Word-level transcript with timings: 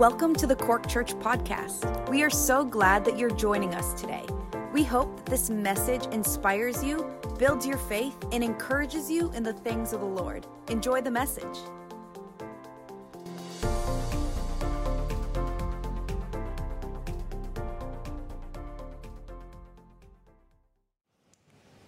Welcome 0.00 0.34
to 0.36 0.46
the 0.46 0.56
Cork 0.56 0.88
Church 0.88 1.12
podcast. 1.16 2.08
We 2.08 2.22
are 2.22 2.30
so 2.30 2.64
glad 2.64 3.04
that 3.04 3.18
you're 3.18 3.28
joining 3.28 3.74
us 3.74 3.92
today. 4.00 4.24
We 4.72 4.82
hope 4.82 5.14
that 5.18 5.26
this 5.26 5.50
message 5.50 6.06
inspires 6.06 6.82
you, 6.82 7.04
builds 7.38 7.66
your 7.66 7.76
faith, 7.76 8.16
and 8.32 8.42
encourages 8.42 9.10
you 9.10 9.30
in 9.32 9.42
the 9.42 9.52
things 9.52 9.92
of 9.92 10.00
the 10.00 10.06
Lord. 10.06 10.46
Enjoy 10.68 11.02
the 11.02 11.10
message. 11.10 11.44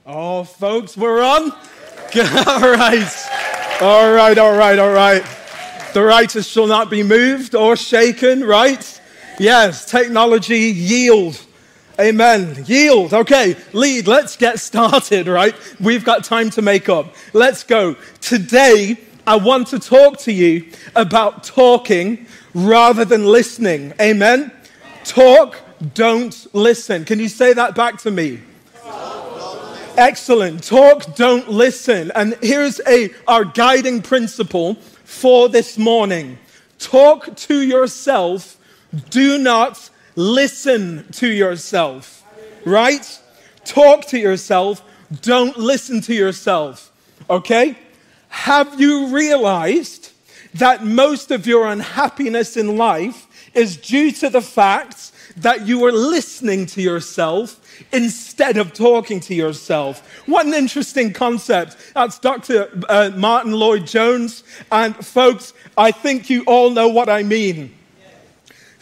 Oh, 0.05 0.45
folks, 0.45 0.99
we're 0.99 1.23
on. 1.23 1.51
all 1.51 2.61
right. 2.61 3.09
All 3.81 4.13
right, 4.13 4.37
all 4.37 4.55
right, 4.55 4.79
all 4.79 4.93
right. 4.93 5.42
The 5.93 6.03
righteous 6.03 6.47
shall 6.47 6.67
not 6.67 6.89
be 6.89 7.03
moved 7.03 7.55
or 7.55 7.77
shaken, 7.77 8.43
right? 8.45 9.01
Yes, 9.39 9.85
technology, 9.85 10.71
yield. 10.71 11.39
Amen. 12.01 12.65
Yield. 12.67 13.13
Okay, 13.13 13.57
lead. 13.75 14.07
Let's 14.07 14.37
get 14.37 14.59
started, 14.59 15.27
right? 15.27 15.55
We've 15.79 16.03
got 16.05 16.25
time 16.25 16.49
to 16.51 16.63
make 16.63 16.89
up. 16.89 17.15
Let's 17.35 17.63
go. 17.63 17.97
Today, 18.23 18.97
I 19.27 19.37
want 19.37 19.69
to 19.69 19.79
talk 19.79 20.19
to 20.21 20.33
you 20.33 20.71
about 20.97 21.45
talking 21.45 22.27
rather 22.55 23.05
than 23.05 23.27
listening. 23.27 23.93
Amen. 24.01 24.51
Talk, 25.05 25.61
don't 25.93 26.55
listen. 26.55 27.05
Can 27.05 27.19
you 27.19 27.29
say 27.29 27.53
that 27.53 27.75
back 27.75 27.99
to 27.99 28.11
me? 28.11 28.41
Excellent. 29.99 30.65
Talk, 30.65 31.15
don't 31.17 31.51
listen. 31.51 32.11
And 32.15 32.35
here's 32.43 32.81
a 32.87 33.11
our 33.29 33.45
guiding 33.45 34.01
principle 34.01 34.79
for 35.13 35.49
this 35.49 35.79
morning. 35.79 36.39
Talk 36.79 37.37
to 37.37 37.61
yourself. 37.61 38.59
Do 39.11 39.39
not 39.39 39.91
listen 40.17 41.07
to 41.13 41.29
yourself. 41.29 42.25
Right? 42.65 43.21
Talk 43.65 44.07
to 44.07 44.19
yourself. 44.19 44.83
Don't 45.21 45.57
listen 45.57 46.01
to 46.03 46.15
yourself. 46.15 46.91
Okay? 47.29 47.79
Have 48.31 48.81
you 48.81 49.15
realized 49.15 50.11
that 50.55 50.85
most 50.85 51.31
of 51.31 51.47
your 51.47 51.67
unhappiness 51.69 52.57
in 52.57 52.77
life 52.77 53.51
is 53.55 53.77
due 53.77 54.11
to 54.13 54.31
the 54.31 54.43
fact 54.43 55.13
that 55.37 55.67
you 55.67 55.85
are 55.85 55.93
listening 55.93 56.67
to 56.67 56.83
yourself 56.83 57.62
instead 57.93 58.57
of 58.57 58.73
talking 58.73 59.21
to 59.21 59.35
yourself. 59.35 60.07
What 60.27 60.47
an 60.47 60.55
interesting 60.55 61.13
concept. 61.13 61.77
That's 61.95 62.19
Dr. 62.19 62.69
Uh, 62.89 63.11
Martyn 63.15 63.53
Lloyd-Jones. 63.53 64.45
And 64.71 64.95
folks, 64.97 65.53
I 65.77 65.91
think 65.91 66.31
you 66.31 66.45
all 66.45 66.71
know 66.71 66.89
what 66.89 67.09
I 67.09 67.23
mean. 67.23 67.75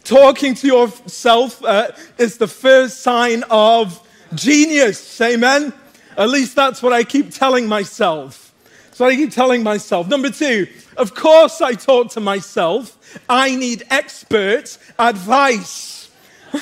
Talking 0.05 0.55
to 0.55 0.67
yourself 0.67 1.63
uh, 1.65 1.93
is 2.19 2.39
the 2.39 2.49
first 2.49 3.01
sign 3.01 3.45
of 3.51 4.07
genius. 4.35 5.21
Amen? 5.21 5.73
At 6.17 6.29
least 6.29 6.57
that's 6.57 6.83
what 6.83 6.93
I 6.93 7.05
keep 7.05 7.31
telling 7.31 7.67
myself. 7.67 8.53
So 8.93 9.07
I 9.07 9.17
keep 9.17 9.31
telling 9.31 9.63
myself. 9.63 10.09
Number 10.09 10.31
two, 10.31 10.67
of 10.97 11.15
course 11.15 11.63
I 11.63 11.73
talk 11.73 12.11
to 12.11 12.21
myself. 12.21 12.99
I 13.29 13.55
need 13.57 13.85
expert 13.89 14.77
advice. 14.99 16.11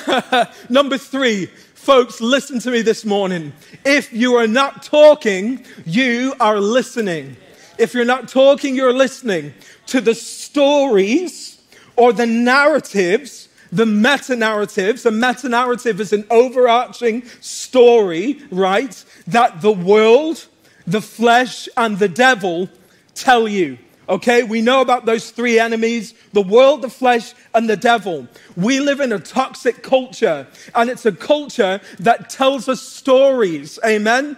Number 0.69 0.97
three, 0.97 1.49
folks, 1.79 2.19
listen 2.19 2.59
to 2.59 2.71
me 2.71 2.81
this 2.81 3.05
morning. 3.05 3.53
If 3.85 4.11
you 4.11 4.35
are 4.35 4.47
not 4.47 4.83
talking, 4.83 5.65
you 5.85 6.35
are 6.39 6.59
listening. 6.59 7.37
If 7.77 7.93
you're 7.93 8.05
not 8.05 8.27
talking, 8.27 8.75
you're 8.75 8.93
listening 8.93 9.53
to 9.87 10.01
the 10.01 10.13
stories 10.13 11.61
or 11.95 12.11
the 12.11 12.25
narratives, 12.25 13.47
the 13.71 13.85
meta 13.85 14.35
narratives. 14.35 15.05
A 15.05 15.11
meta 15.11 15.47
narrative 15.47 16.01
is 16.01 16.11
an 16.11 16.27
overarching 16.29 17.25
story, 17.39 18.41
right? 18.51 19.03
That 19.27 19.61
the 19.61 19.71
world, 19.71 20.45
the 20.85 21.01
flesh, 21.01 21.69
and 21.77 21.97
the 21.97 22.09
devil 22.09 22.69
tell 23.15 23.47
you. 23.47 23.77
Okay, 24.09 24.41
we 24.41 24.59
know 24.59 24.81
about 24.81 25.05
those 25.05 25.29
three 25.29 25.59
enemies 25.59 26.15
the 26.33 26.41
world, 26.41 26.81
the 26.81 26.89
flesh, 26.89 27.33
and 27.53 27.69
the 27.69 27.77
devil. 27.77 28.27
We 28.57 28.79
live 28.79 29.01
in 29.01 29.11
a 29.11 29.19
toxic 29.19 29.83
culture, 29.83 30.47
and 30.73 30.89
it's 30.89 31.05
a 31.05 31.11
culture 31.11 31.79
that 31.99 32.29
tells 32.29 32.67
us 32.67 32.81
stories. 32.81 33.77
Amen? 33.85 34.35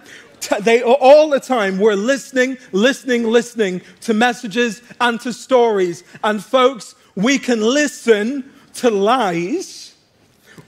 They 0.60 0.82
all 0.82 1.30
the 1.30 1.40
time 1.40 1.78
we're 1.78 1.94
listening, 1.94 2.58
listening, 2.72 3.24
listening 3.24 3.80
to 4.02 4.12
messages 4.12 4.82
and 5.00 5.18
to 5.20 5.32
stories. 5.32 6.04
And 6.22 6.44
folks, 6.44 6.94
we 7.14 7.38
can 7.38 7.60
listen 7.62 8.52
to 8.74 8.90
lies 8.90 9.94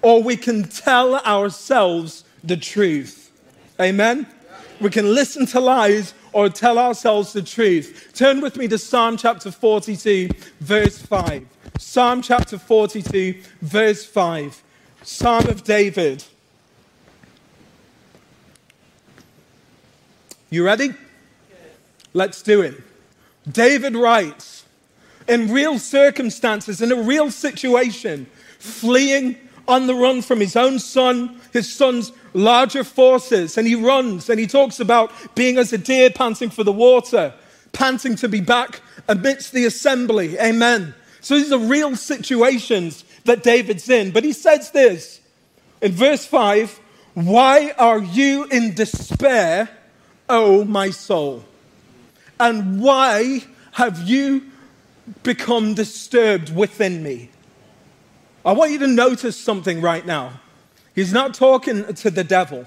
or 0.00 0.22
we 0.22 0.36
can 0.36 0.64
tell 0.64 1.16
ourselves 1.16 2.24
the 2.44 2.56
truth. 2.56 3.32
Amen? 3.80 4.26
We 4.80 4.90
can 4.90 5.14
listen 5.14 5.46
to 5.46 5.60
lies 5.60 6.14
or 6.34 6.48
tell 6.48 6.78
ourselves 6.80 7.32
the 7.32 7.40
truth. 7.40 8.10
Turn 8.12 8.40
with 8.40 8.56
me 8.56 8.66
to 8.66 8.76
Psalm 8.76 9.16
chapter 9.16 9.52
42, 9.52 10.28
verse 10.58 10.98
5. 10.98 11.46
Psalm 11.78 12.22
chapter 12.22 12.58
42, 12.58 13.40
verse 13.62 14.04
5. 14.04 14.62
Psalm 15.02 15.46
of 15.46 15.62
David. 15.62 16.24
You 20.50 20.64
ready? 20.64 20.94
Let's 22.12 22.42
do 22.42 22.62
it. 22.62 22.82
David 23.50 23.94
writes, 23.94 24.64
in 25.28 25.52
real 25.52 25.78
circumstances, 25.78 26.82
in 26.82 26.90
a 26.90 27.00
real 27.00 27.30
situation, 27.30 28.26
fleeing 28.58 29.36
on 29.66 29.86
the 29.86 29.94
run 29.94 30.22
from 30.22 30.40
his 30.40 30.56
own 30.56 30.78
son, 30.78 31.40
his 31.52 31.72
son's 31.72 32.12
larger 32.32 32.84
forces, 32.84 33.56
and 33.56 33.66
he 33.66 33.74
runs 33.74 34.28
and 34.28 34.38
he 34.38 34.46
talks 34.46 34.80
about 34.80 35.10
being 35.34 35.58
as 35.58 35.72
a 35.72 35.78
deer 35.78 36.10
panting 36.10 36.50
for 36.50 36.64
the 36.64 36.72
water, 36.72 37.32
panting 37.72 38.16
to 38.16 38.28
be 38.28 38.40
back 38.40 38.80
amidst 39.08 39.52
the 39.52 39.64
assembly. 39.64 40.38
Amen. 40.38 40.94
So 41.20 41.36
these 41.36 41.52
are 41.52 41.58
real 41.58 41.96
situations 41.96 43.04
that 43.24 43.42
David's 43.42 43.88
in. 43.88 44.10
But 44.10 44.24
he 44.24 44.32
says 44.32 44.70
this 44.70 45.20
in 45.80 45.92
verse 45.92 46.26
5 46.26 46.78
Why 47.14 47.74
are 47.78 48.00
you 48.00 48.44
in 48.44 48.74
despair, 48.74 49.70
O 50.28 50.64
my 50.64 50.90
soul? 50.90 51.44
And 52.38 52.82
why 52.82 53.44
have 53.72 54.02
you 54.02 54.50
become 55.22 55.74
disturbed 55.74 56.54
within 56.54 57.02
me? 57.02 57.30
I 58.44 58.52
want 58.52 58.72
you 58.72 58.78
to 58.80 58.86
notice 58.86 59.36
something 59.36 59.80
right 59.80 60.04
now. 60.04 60.40
He's 60.94 61.12
not 61.12 61.34
talking 61.34 61.92
to 61.94 62.10
the 62.10 62.24
devil, 62.24 62.66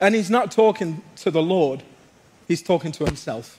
and 0.00 0.14
he's 0.14 0.30
not 0.30 0.50
talking 0.50 1.02
to 1.16 1.30
the 1.30 1.42
Lord. 1.42 1.82
He's 2.48 2.62
talking 2.62 2.92
to 2.92 3.04
himself. 3.04 3.58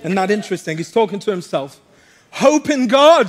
Isn't 0.00 0.14
that 0.16 0.30
interesting? 0.30 0.76
He's 0.76 0.92
talking 0.92 1.18
to 1.20 1.30
himself. 1.30 1.80
Hope 2.32 2.68
in 2.70 2.88
God, 2.88 3.28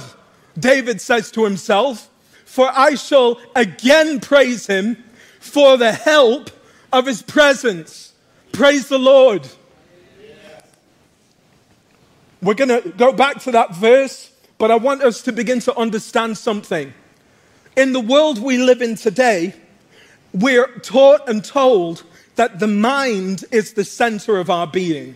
David 0.58 1.02
says 1.02 1.32
to 1.32 1.44
himself, 1.44 2.10
for 2.46 2.70
I 2.74 2.96
shall 2.96 3.40
again 3.56 4.20
praise 4.20 4.68
him 4.68 5.04
for 5.40 5.78
the 5.78 5.92
help 5.92 6.52
of 6.92 7.06
his 7.06 7.22
presence. 7.22 8.14
Praise 8.52 8.88
the 8.88 9.00
Lord. 9.00 9.48
We're 12.42 12.54
going 12.54 12.82
to 12.84 12.90
go 12.90 13.14
back 13.14 13.40
to 13.42 13.52
that 13.52 13.74
verse, 13.74 14.32
but 14.58 14.70
I 14.70 14.76
want 14.76 15.02
us 15.02 15.22
to 15.24 15.32
begin 15.32 15.60
to 15.62 15.76
understand 15.76 16.38
something. 16.38 16.94
In 17.76 17.92
the 17.92 18.00
world 18.00 18.40
we 18.40 18.60
live 18.60 18.84
in 18.84 18.96
today, 18.96 19.56
we're 20.32 20.68
taught 20.80 21.28
and 21.28 21.44
told 21.44 22.04
that 22.36 22.60
the 22.60 22.68
mind 22.68 23.46
is 23.52 23.74
the 23.74 23.84
center 23.84 24.38
of 24.38 24.50
our 24.50 24.68
being. 24.68 25.16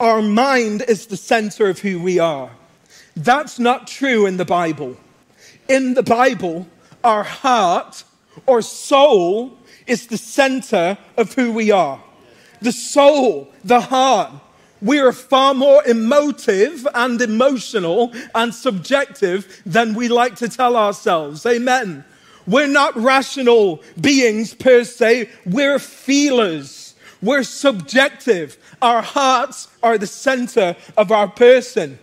Our 0.00 0.22
mind 0.22 0.82
is 0.88 1.06
the 1.06 1.16
center 1.18 1.68
of 1.68 1.80
who 1.80 2.00
we 2.00 2.18
are. 2.18 2.50
That's 3.14 3.58
not 3.58 3.86
true 3.86 4.24
in 4.24 4.38
the 4.38 4.46
Bible. 4.46 4.96
In 5.68 5.92
the 5.92 6.02
Bible, 6.02 6.66
our 7.02 7.22
heart 7.22 8.04
or 8.46 8.62
soul 8.62 9.58
is 9.86 10.06
the 10.06 10.16
center 10.18 10.96
of 11.18 11.34
who 11.34 11.52
we 11.52 11.70
are. 11.70 12.02
The 12.62 12.72
soul, 12.72 13.52
the 13.62 13.80
heart. 13.80 14.32
We 14.84 15.00
are 15.00 15.12
far 15.12 15.54
more 15.54 15.82
emotive 15.84 16.86
and 16.94 17.20
emotional 17.20 18.12
and 18.34 18.54
subjective 18.54 19.62
than 19.64 19.94
we 19.94 20.08
like 20.08 20.36
to 20.36 20.48
tell 20.48 20.76
ourselves. 20.76 21.46
Amen. 21.46 22.04
We're 22.46 22.68
not 22.68 22.94
rational 22.94 23.82
beings 23.98 24.52
per 24.52 24.84
se, 24.84 25.30
we're 25.46 25.78
feelers. 25.78 26.94
We're 27.22 27.44
subjective. 27.44 28.58
Our 28.82 29.00
hearts 29.00 29.68
are 29.82 29.96
the 29.96 30.06
center 30.06 30.76
of 30.98 31.10
our 31.10 31.28
person. 31.28 31.98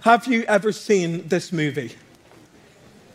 Have 0.00 0.26
you 0.26 0.42
ever 0.42 0.70
seen 0.70 1.26
this 1.28 1.50
movie? 1.50 1.96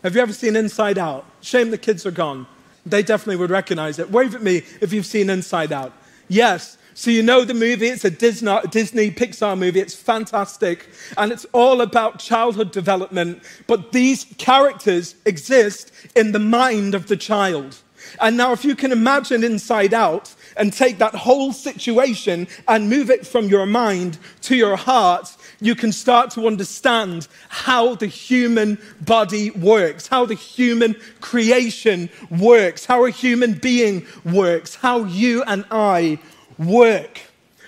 Have 0.01 0.15
you 0.15 0.21
ever 0.21 0.33
seen 0.33 0.55
Inside 0.55 0.97
Out? 0.97 1.25
Shame 1.41 1.69
the 1.69 1.77
kids 1.77 2.07
are 2.07 2.11
gone. 2.11 2.47
They 2.83 3.03
definitely 3.03 3.35
would 3.35 3.51
recognize 3.51 3.99
it. 3.99 4.09
Wave 4.09 4.33
at 4.33 4.41
me 4.41 4.63
if 4.81 4.91
you've 4.91 5.05
seen 5.05 5.29
Inside 5.29 5.71
Out. 5.71 5.93
Yes, 6.27 6.79
So, 6.93 7.09
you 7.09 7.23
know 7.23 7.45
the 7.45 7.53
movie, 7.53 7.87
it's 7.87 8.03
a 8.03 8.09
Disney, 8.09 8.51
Pixar 9.11 9.57
movie, 9.57 9.79
it's 9.79 9.95
fantastic, 9.95 10.89
and 11.17 11.31
it's 11.31 11.45
all 11.53 11.79
about 11.81 12.19
childhood 12.19 12.71
development. 12.71 13.43
But 13.65 13.93
these 13.93 14.25
characters 14.37 15.15
exist 15.25 15.91
in 16.15 16.33
the 16.33 16.39
mind 16.39 16.93
of 16.93 17.07
the 17.07 17.15
child. 17.15 17.77
And 18.19 18.35
now, 18.35 18.51
if 18.51 18.65
you 18.65 18.75
can 18.75 18.91
imagine 18.91 19.43
Inside 19.43 19.93
Out 19.93 20.33
and 20.57 20.73
take 20.73 20.97
that 20.97 21.15
whole 21.15 21.53
situation 21.53 22.47
and 22.67 22.89
move 22.89 23.09
it 23.09 23.25
from 23.25 23.47
your 23.47 23.65
mind 23.65 24.17
to 24.41 24.55
your 24.55 24.75
heart, 24.75 25.35
you 25.61 25.75
can 25.75 25.91
start 25.91 26.31
to 26.31 26.47
understand 26.47 27.27
how 27.49 27.95
the 27.95 28.07
human 28.07 28.77
body 29.01 29.51
works, 29.51 30.07
how 30.07 30.25
the 30.25 30.35
human 30.35 30.95
creation 31.21 32.09
works, 32.29 32.85
how 32.85 33.05
a 33.05 33.11
human 33.11 33.53
being 33.53 34.05
works, 34.25 34.75
how 34.75 35.03
you 35.05 35.43
and 35.43 35.63
I 35.71 36.19
work. 36.65 37.19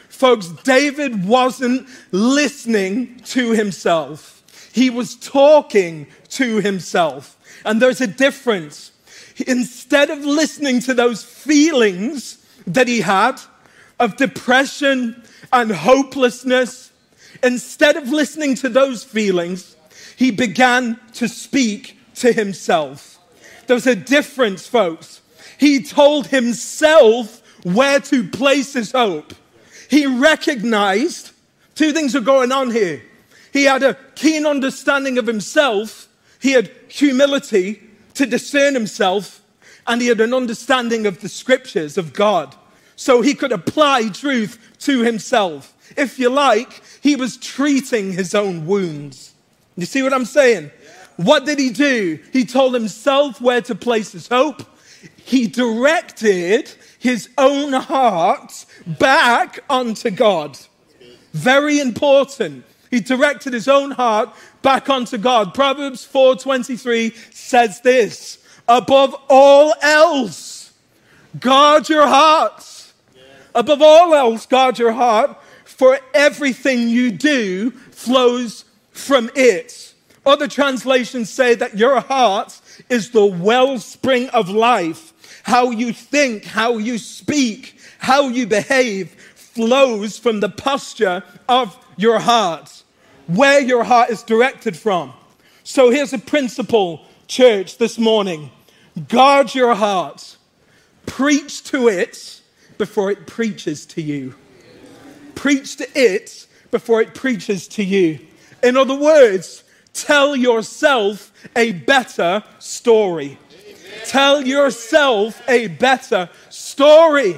Folks, 0.10 0.48
David 0.64 1.26
wasn't 1.26 1.88
listening 2.12 3.20
to 3.26 3.52
himself, 3.52 4.44
he 4.72 4.90
was 4.90 5.16
talking 5.16 6.08
to 6.30 6.58
himself. 6.58 7.38
And 7.66 7.82
there's 7.82 8.02
a 8.02 8.08
difference. 8.08 8.92
Instead 9.48 10.10
of 10.10 10.20
listening 10.20 10.80
to 10.82 10.94
those 10.94 11.24
feelings 11.24 12.46
that 12.68 12.88
he 12.88 13.02
had 13.02 13.40
of 14.00 14.18
depression 14.18 15.24
and 15.52 15.72
hopelessness, 15.72 16.92
instead 17.42 17.96
of 17.96 18.10
listening 18.10 18.56
to 18.56 18.70
those 18.70 19.04
feelings, 19.04 19.76
he 20.18 20.32
began 20.32 21.00
to 21.14 21.28
speak 21.28 21.98
to 22.16 22.32
himself. 22.32 23.20
There's 23.68 23.88
a 23.88 23.96
difference, 23.96 24.68
folks. 24.68 25.22
He 25.58 25.84
told 25.84 26.28
himself 26.28 27.43
where 27.64 28.00
to 28.00 28.28
place 28.30 28.74
his 28.74 28.92
hope. 28.92 29.34
He 29.90 30.06
recognized 30.06 31.32
two 31.76 31.92
things 31.92 32.16
are 32.16 32.22
going 32.22 32.52
on 32.52 32.72
here. 32.72 33.02
He 33.52 33.64
had 33.66 33.84
a 33.84 33.96
keen 34.16 34.46
understanding 34.46 35.18
of 35.18 35.28
himself, 35.28 36.08
he 36.42 36.52
had 36.52 36.72
humility 36.88 37.82
to 38.16 38.26
discern 38.26 38.74
himself, 38.74 39.42
and 39.88 40.02
he 40.02 40.08
had 40.08 40.22
an 40.22 40.34
understanding 40.34 41.06
of 41.06 41.22
the 41.22 41.30
scriptures 41.30 41.98
of 41.98 42.14
God. 42.14 42.56
So 42.96 43.22
he 43.22 43.34
could 43.34 43.52
apply 43.52 44.10
truth 44.10 44.76
to 44.80 45.02
himself. 45.02 45.74
If 45.98 46.20
you 46.20 46.30
like, 46.30 46.82
he 47.02 47.16
was 47.16 47.38
treating 47.38 48.14
his 48.14 48.34
own 48.34 48.66
wounds. 48.66 49.34
You 49.76 49.86
see 49.86 50.04
what 50.04 50.14
I'm 50.14 50.26
saying? 50.26 50.72
What 51.18 51.46
did 51.46 51.60
he 51.60 51.70
do? 51.70 52.20
He 52.32 52.46
told 52.46 52.74
himself 52.74 53.42
where 53.42 53.62
to 53.62 53.76
place 53.76 54.12
his 54.12 54.28
hope. 54.28 54.64
He 55.26 55.48
directed 55.48 56.74
his 57.00 57.30
own 57.38 57.74
heart 57.74 58.66
back 58.86 59.60
onto 59.70 60.10
God. 60.10 60.58
Very 61.34 61.80
important. 61.80 62.66
He 62.92 63.00
directed 63.00 63.54
his 63.54 63.68
own 63.68 63.92
heart 63.92 64.30
back 64.62 64.90
onto 64.90 65.18
God. 65.18 65.54
Proverbs 65.54 66.06
4:23 66.06 67.14
says 67.34 67.82
this, 67.82 68.38
above 68.68 69.16
all 69.30 69.74
else, 69.82 70.74
guard 71.40 71.90
your 71.90 72.08
hearts. 72.08 72.94
Above 73.56 73.82
all 73.82 74.14
else, 74.14 74.46
guard 74.46 74.80
your 74.80 74.94
heart, 74.94 75.38
for 75.64 76.00
everything 76.14 76.90
you 76.90 77.12
do 77.12 77.72
flows 77.92 78.66
from 78.92 79.30
it. 79.36 79.94
Other 80.26 80.48
translations 80.48 81.30
say 81.30 81.54
that 81.56 81.78
your 81.78 82.00
heart 82.00 82.60
is 82.90 83.12
the 83.12 83.26
wellspring 83.26 84.30
of 84.30 84.50
life 84.50 85.13
how 85.44 85.70
you 85.70 85.94
think, 85.94 86.46
how 86.46 86.78
you 86.78 86.98
speak, 86.98 87.78
how 88.00 88.28
you 88.28 88.48
behave 88.48 89.12
flows 89.36 90.18
from 90.18 90.40
the 90.40 90.50
posture 90.50 91.24
of 91.48 91.78
your 91.96 92.20
heart, 92.20 92.84
where 93.28 93.62
your 93.62 93.84
heart 93.84 94.10
is 94.10 94.24
directed 94.24 94.76
from. 94.76 95.14
So 95.64 95.92
here's 95.92 96.12
a 96.14 96.18
principle, 96.18 97.06
church, 97.28 97.78
this 97.78 97.98
morning 98.00 98.52
guard 99.08 99.56
your 99.56 99.74
heart, 99.76 100.38
preach 101.06 101.64
to 101.64 101.88
it 101.88 102.42
before 102.78 103.12
it 103.12 103.26
preaches 103.26 103.86
to 103.88 104.02
you. 104.02 104.36
Preach 105.36 105.78
to 105.78 105.88
it 105.96 106.48
before 106.72 107.02
it 107.02 107.14
preaches 107.14 107.68
to 107.70 107.84
you. 107.84 108.20
In 108.62 108.78
other 108.78 108.96
words, 108.96 109.64
tell 109.94 110.36
yourself 110.36 111.32
a 111.56 111.72
better 111.72 112.44
story. 112.60 113.38
Tell 114.06 114.46
yourself 114.46 115.42
a 115.48 115.68
better 115.68 116.30
story. 116.50 117.36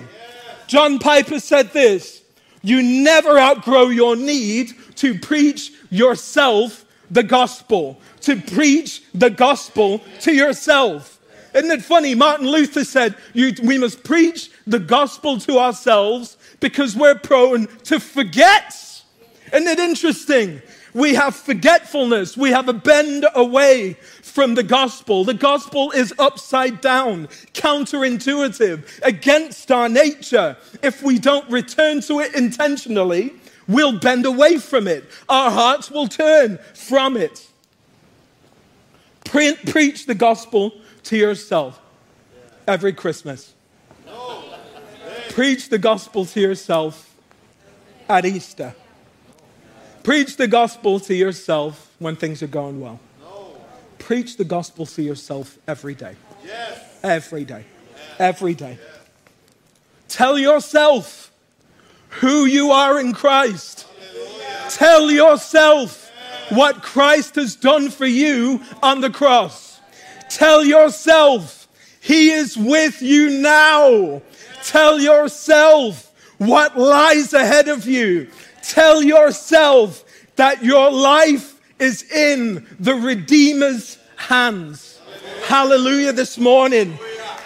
John 0.68 1.00
Piper 1.00 1.40
said 1.40 1.72
this 1.72 2.22
You 2.62 2.82
never 2.82 3.38
outgrow 3.38 3.90
your 3.90 4.16
need 4.16 4.74
to 4.98 5.18
preach 5.18 5.72
yourself 5.90 6.86
the 7.12 7.24
gospel, 7.24 8.00
to 8.22 8.36
preach 8.42 9.04
the 9.14 9.30
gospel 9.30 10.02
to 10.22 10.34
yourself. 10.34 11.20
Isn't 11.54 11.72
it 11.72 11.84
funny? 11.84 12.16
Martin 12.16 12.48
Luther 12.48 12.84
said 12.84 13.16
we 13.34 13.78
must 13.78 14.04
preach 14.04 14.52
the 14.68 14.80
gospel 14.80 15.40
to 15.40 15.58
ourselves 15.58 16.38
because 16.60 16.96
we're 16.96 17.16
prone 17.16 17.68
to 17.86 18.00
forget. 18.00 18.74
Isn't 19.54 19.68
it 19.68 19.80
interesting? 19.80 20.62
We 20.96 21.16
have 21.16 21.36
forgetfulness. 21.36 22.38
We 22.38 22.52
have 22.52 22.70
a 22.70 22.74
bend 22.74 23.28
away 23.36 23.98
from 24.22 24.56
the 24.56 24.64
gospel. 24.64 25.26
The 25.26 25.34
gospel 25.34 25.92
is 25.92 26.14
upside 26.18 26.80
down, 26.80 27.28
counterintuitive, 27.54 29.02
against 29.04 29.74
our 29.74 29.90
nature. 29.90 30.56
If 30.82 31.04
we 31.04 31.20
don't 31.20 31.50
return 31.52 32.00
to 32.04 32.22
it 32.22 32.34
intentionally, 32.34 33.34
we'll 33.68 34.00
bend 34.00 34.26
away 34.26 34.58
from 34.58 34.88
it. 34.88 35.04
Our 35.28 35.52
hearts 35.52 35.92
will 35.92 36.08
turn 36.08 36.60
from 36.74 37.18
it. 37.18 37.46
Pre- 39.26 39.58
preach 39.68 40.06
the 40.06 40.16
gospel 40.16 40.72
to 41.04 41.18
yourself 41.18 41.78
every 42.70 42.94
Christmas. 42.94 43.54
Preach 45.32 45.68
the 45.68 45.78
gospel 45.78 46.26
to 46.28 46.40
yourself 46.40 47.14
at 48.08 48.26
Easter. 48.26 48.74
Preach 50.06 50.38
the 50.38 50.48
gospel 50.48 51.00
to 51.00 51.16
yourself 51.16 51.92
when 51.98 52.16
things 52.16 52.44
are 52.44 52.48
going 52.48 52.80
well. 52.80 53.00
No. 53.22 53.58
Preach 53.98 54.38
the 54.38 54.44
gospel 54.44 54.86
to 54.86 55.02
yourself 55.02 55.58
every 55.68 55.96
day. 55.96 56.16
Yes. 56.46 56.80
Every 57.02 57.44
day. 57.44 57.66
Yes. 57.96 58.16
Every 58.20 58.54
day. 58.54 58.78
Yes. 58.80 59.00
Tell 60.08 60.38
yourself 60.38 61.32
who 62.10 62.46
you 62.46 62.70
are 62.70 63.00
in 63.00 63.14
Christ. 63.14 63.88
Hallelujah. 64.00 64.66
Tell 64.70 65.10
yourself 65.10 66.12
what 66.50 66.84
Christ 66.84 67.34
has 67.34 67.56
done 67.56 67.90
for 67.90 68.06
you 68.06 68.62
on 68.84 69.02
the 69.02 69.10
cross. 69.10 69.80
Tell 70.30 70.64
yourself 70.64 71.68
he 72.00 72.30
is 72.30 72.56
with 72.56 73.02
you 73.02 73.42
now. 73.42 74.22
Tell 74.64 75.00
yourself 75.00 76.14
what 76.38 76.78
lies 76.78 77.34
ahead 77.34 77.70
of 77.70 77.88
you. 77.88 78.30
Tell 78.62 79.04
yourself 79.04 80.05
that 80.36 80.64
your 80.64 80.92
life 80.92 81.62
is 81.80 82.04
in 82.12 82.66
the 82.80 82.96
Redeemer's 82.96 83.98
hands. 84.16 85.00
Hallelujah 85.46 86.14
this 86.14 86.38
morning. 86.38 86.98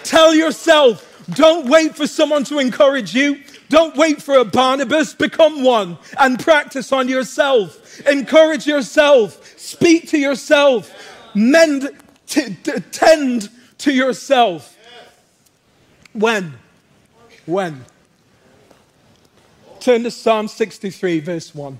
Tell 0.04 0.34
yourself, 0.34 1.06
don't 1.34 1.68
wait 1.68 1.96
for 1.96 2.06
someone 2.06 2.44
to 2.44 2.58
encourage 2.58 3.14
you. 3.14 3.42
Don't 3.68 3.96
wait 3.96 4.20
for 4.20 4.36
a 4.38 4.44
Barnabas. 4.44 5.14
Become 5.14 5.62
one 5.62 5.96
and 6.18 6.38
practice 6.40 6.92
on 6.92 7.08
yourself. 7.08 8.00
Encourage 8.06 8.66
yourself. 8.66 9.58
Speak 9.58 10.08
to 10.08 10.18
yourself. 10.18 10.92
Mend, 11.34 11.90
t- 12.26 12.56
t- 12.62 12.80
tend 12.90 13.48
to 13.78 13.92
yourself. 13.92 14.76
When? 16.12 16.54
When? 17.46 17.84
Turn 19.78 20.02
to 20.02 20.10
Psalm 20.10 20.48
63, 20.48 21.20
verse 21.20 21.54
1. 21.54 21.78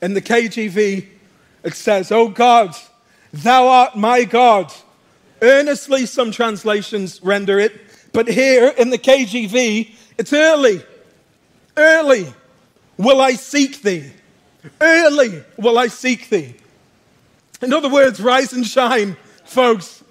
In 0.00 0.14
the 0.14 0.22
KJV, 0.22 1.06
it 1.64 1.74
says, 1.74 2.12
Oh 2.12 2.28
God, 2.28 2.74
thou 3.32 3.68
art 3.68 3.96
my 3.96 4.24
God. 4.24 4.72
Earnestly, 5.42 6.06
some 6.06 6.30
translations 6.30 7.22
render 7.22 7.58
it, 7.58 7.80
but 8.12 8.28
here 8.28 8.74
in 8.76 8.90
the 8.90 8.98
KJV, 8.98 9.94
it's 10.18 10.32
early. 10.32 10.82
Early 11.76 12.26
will 12.96 13.20
I 13.20 13.32
seek 13.32 13.82
thee. 13.82 14.10
Early 14.80 15.42
will 15.56 15.78
I 15.78 15.86
seek 15.86 16.28
thee. 16.28 16.54
In 17.62 17.72
other 17.72 17.88
words, 17.88 18.20
rise 18.20 18.52
and 18.52 18.66
shine, 18.66 19.16
folks. 19.44 20.02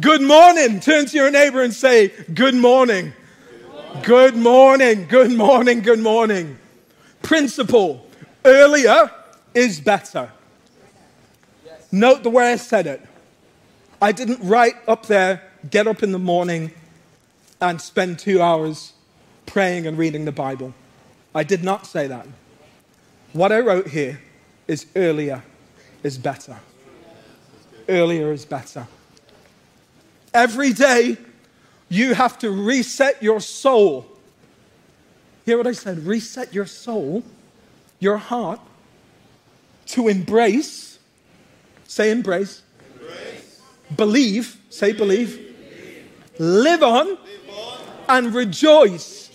Good 0.00 0.22
morning. 0.22 0.80
Turn 0.80 1.06
to 1.06 1.16
your 1.16 1.30
neighbor 1.30 1.62
and 1.62 1.72
say, 1.72 2.08
Good 2.34 2.54
morning. 2.54 3.12
Good 4.02 4.36
morning. 4.36 5.06
Good 5.06 5.30
morning, 5.30 5.30
good 5.30 5.32
morning, 5.32 5.80
good 5.80 5.98
morning. 6.00 6.58
Principle 7.22 8.04
earlier 8.44 9.10
is 9.54 9.80
better. 9.80 10.30
Note 11.90 12.22
the 12.22 12.30
way 12.30 12.52
I 12.52 12.56
said 12.56 12.86
it. 12.86 13.00
I 14.02 14.12
didn't 14.12 14.40
write 14.46 14.74
up 14.88 15.06
there, 15.06 15.42
get 15.70 15.86
up 15.86 16.02
in 16.02 16.12
the 16.12 16.18
morning 16.18 16.72
and 17.60 17.80
spend 17.80 18.18
two 18.18 18.42
hours 18.42 18.92
praying 19.46 19.86
and 19.86 19.96
reading 19.96 20.24
the 20.24 20.32
Bible. 20.32 20.74
I 21.34 21.42
did 21.42 21.64
not 21.64 21.86
say 21.86 22.06
that. 22.08 22.26
What 23.32 23.52
I 23.52 23.60
wrote 23.60 23.88
here 23.88 24.20
is 24.68 24.86
earlier 24.94 25.42
is 26.02 26.18
better. 26.18 26.58
Earlier 27.88 28.32
is 28.32 28.44
better. 28.44 28.86
Every 30.32 30.72
day, 30.72 31.16
you 31.88 32.14
have 32.14 32.38
to 32.40 32.50
reset 32.50 33.22
your 33.22 33.40
soul. 33.40 34.06
Hear 35.44 35.58
what 35.58 35.66
I 35.66 35.72
said? 35.72 35.98
Reset 36.06 36.52
your 36.52 36.66
soul, 36.66 37.22
your 38.04 38.18
heart, 38.18 38.60
to 39.86 40.08
embrace. 40.08 40.98
Say 41.86 42.10
embrace. 42.10 42.62
embrace. 43.00 43.62
Believe. 43.96 44.56
Say 44.70 44.92
believe. 44.92 45.36
believe. 46.38 46.62
Live, 46.62 46.82
on 46.82 47.06
Live 47.08 47.18
on 47.50 47.78
and 48.08 48.34
rejoice 48.34 49.30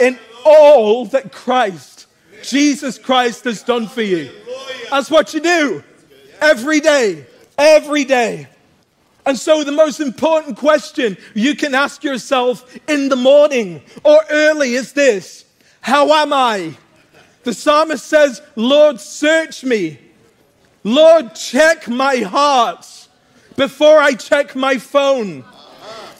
in 0.00 0.18
all 0.44 1.06
that 1.06 1.32
Christ, 1.32 2.06
Jesus 2.42 2.98
Christ, 2.98 3.44
has 3.44 3.62
done 3.62 3.86
for 3.86 4.02
you. 4.02 4.30
That's 4.90 5.10
what 5.10 5.34
you 5.34 5.40
do 5.40 5.84
every 6.40 6.80
day. 6.80 7.26
Every 7.58 8.04
day. 8.04 8.48
And 9.24 9.36
so, 9.36 9.64
the 9.64 9.72
most 9.72 9.98
important 9.98 10.56
question 10.56 11.16
you 11.34 11.56
can 11.56 11.74
ask 11.74 12.04
yourself 12.04 12.78
in 12.88 13.08
the 13.08 13.16
morning 13.16 13.82
or 14.04 14.20
early 14.30 14.74
is 14.74 14.92
this 14.92 15.44
How 15.80 16.12
am 16.12 16.32
I? 16.32 16.76
The 17.46 17.54
psalmist 17.54 18.04
says, 18.04 18.42
Lord, 18.56 18.98
search 18.98 19.62
me. 19.62 20.00
Lord, 20.82 21.36
check 21.36 21.86
my 21.86 22.16
heart 22.16 23.08
before 23.54 24.00
I 24.00 24.14
check 24.14 24.56
my 24.56 24.78
phone. 24.78 25.44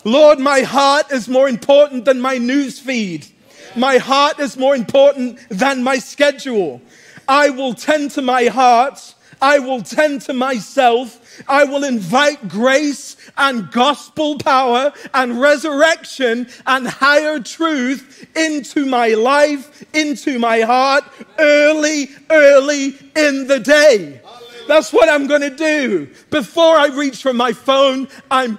Lord, 0.05 0.39
my 0.39 0.61
heart 0.61 1.11
is 1.11 1.29
more 1.29 1.49
important 1.49 2.05
than 2.05 2.21
my 2.21 2.39
news 2.39 2.79
feed. 2.79 3.27
My 3.75 3.97
heart 3.97 4.39
is 4.39 4.57
more 4.57 4.77
important 4.77 5.41
than 5.49 5.83
my 5.83 5.99
schedule. 5.99 6.81
I 7.27 7.51
will 7.51 7.75
tend 7.75 8.13
to 8.13 8.23
my 8.23 8.45
heart. 8.45 9.16
I 9.41 9.59
will 9.59 9.83
tend 9.83 10.23
to 10.23 10.33
myself. 10.33 11.43
I 11.49 11.65
will 11.65 11.85
invite 11.85 12.49
grace 12.49 13.17
and 13.37 13.71
gospel 13.71 14.39
power 14.39 14.93
and 15.13 15.41
resurrection 15.41 16.49
and 16.67 16.87
higher 16.87 17.41
truth 17.41 18.27
into 18.37 18.87
my 18.87 19.09
life, 19.09 19.85
into 19.95 20.39
my 20.39 20.61
heart, 20.61 21.05
early, 21.39 22.11
early 22.31 22.99
in 23.15 23.47
the 23.47 23.61
day. 23.61 24.21
That's 24.69 24.93
what 24.93 25.09
I'm 25.09 25.27
going 25.27 25.43
to 25.43 25.51
do. 25.51 26.09
Before 26.31 26.77
I 26.77 26.87
reach 26.89 27.23
for 27.23 27.33
my 27.33 27.53
phone, 27.53 28.09
I'm 28.31 28.59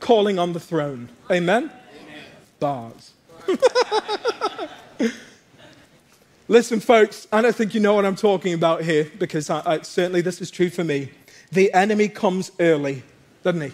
calling 0.00 0.38
on 0.38 0.52
the 0.52 0.60
throne. 0.60 1.08
Amen? 1.30 1.70
Amen. 2.00 2.24
Bars. 2.60 3.12
Listen, 6.50 6.80
folks, 6.80 7.28
I 7.30 7.42
don't 7.42 7.54
think 7.54 7.74
you 7.74 7.80
know 7.80 7.92
what 7.92 8.06
I'm 8.06 8.16
talking 8.16 8.54
about 8.54 8.82
here 8.82 9.12
because 9.18 9.50
I, 9.50 9.62
I, 9.66 9.80
certainly 9.82 10.22
this 10.22 10.40
is 10.40 10.50
true 10.50 10.70
for 10.70 10.82
me. 10.82 11.10
The 11.52 11.70
enemy 11.74 12.08
comes 12.08 12.50
early, 12.58 13.02
doesn't 13.42 13.60
he? 13.60 13.72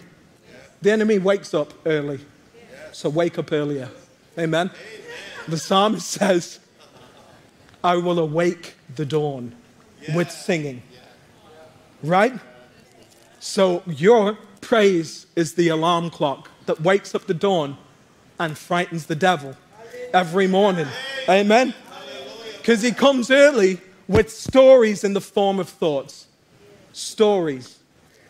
The 0.81 0.91
enemy 0.91 1.17
wakes 1.17 1.53
up 1.53 1.73
early. 1.85 2.19
So 2.91 3.09
wake 3.09 3.39
up 3.39 3.53
earlier. 3.53 3.89
Amen? 4.37 4.69
Amen. 4.69 4.71
The 5.47 5.57
psalmist 5.57 6.05
says, 6.05 6.59
I 7.81 7.95
will 7.95 8.19
awake 8.19 8.73
the 8.93 9.05
dawn 9.05 9.55
with 10.13 10.29
singing. 10.29 10.81
Right? 12.03 12.33
So 13.39 13.83
your 13.85 14.37
praise 14.59 15.27
is 15.37 15.53
the 15.53 15.69
alarm 15.69 16.09
clock 16.09 16.49
that 16.65 16.81
wakes 16.81 17.15
up 17.15 17.25
the 17.25 17.33
dawn 17.33 17.77
and 18.37 18.57
frightens 18.57 19.05
the 19.05 19.15
devil 19.15 19.55
every 20.13 20.47
morning. 20.47 20.87
Amen? 21.29 21.73
Because 22.65 22.81
he 22.81 22.93
comes 22.93 23.29
early 23.29 23.79
with 24.07 24.31
stories 24.31 25.03
in 25.03 25.13
the 25.13 25.21
form 25.21 25.59
of 25.59 25.69
thoughts. 25.69 26.25
Stories, 26.93 27.77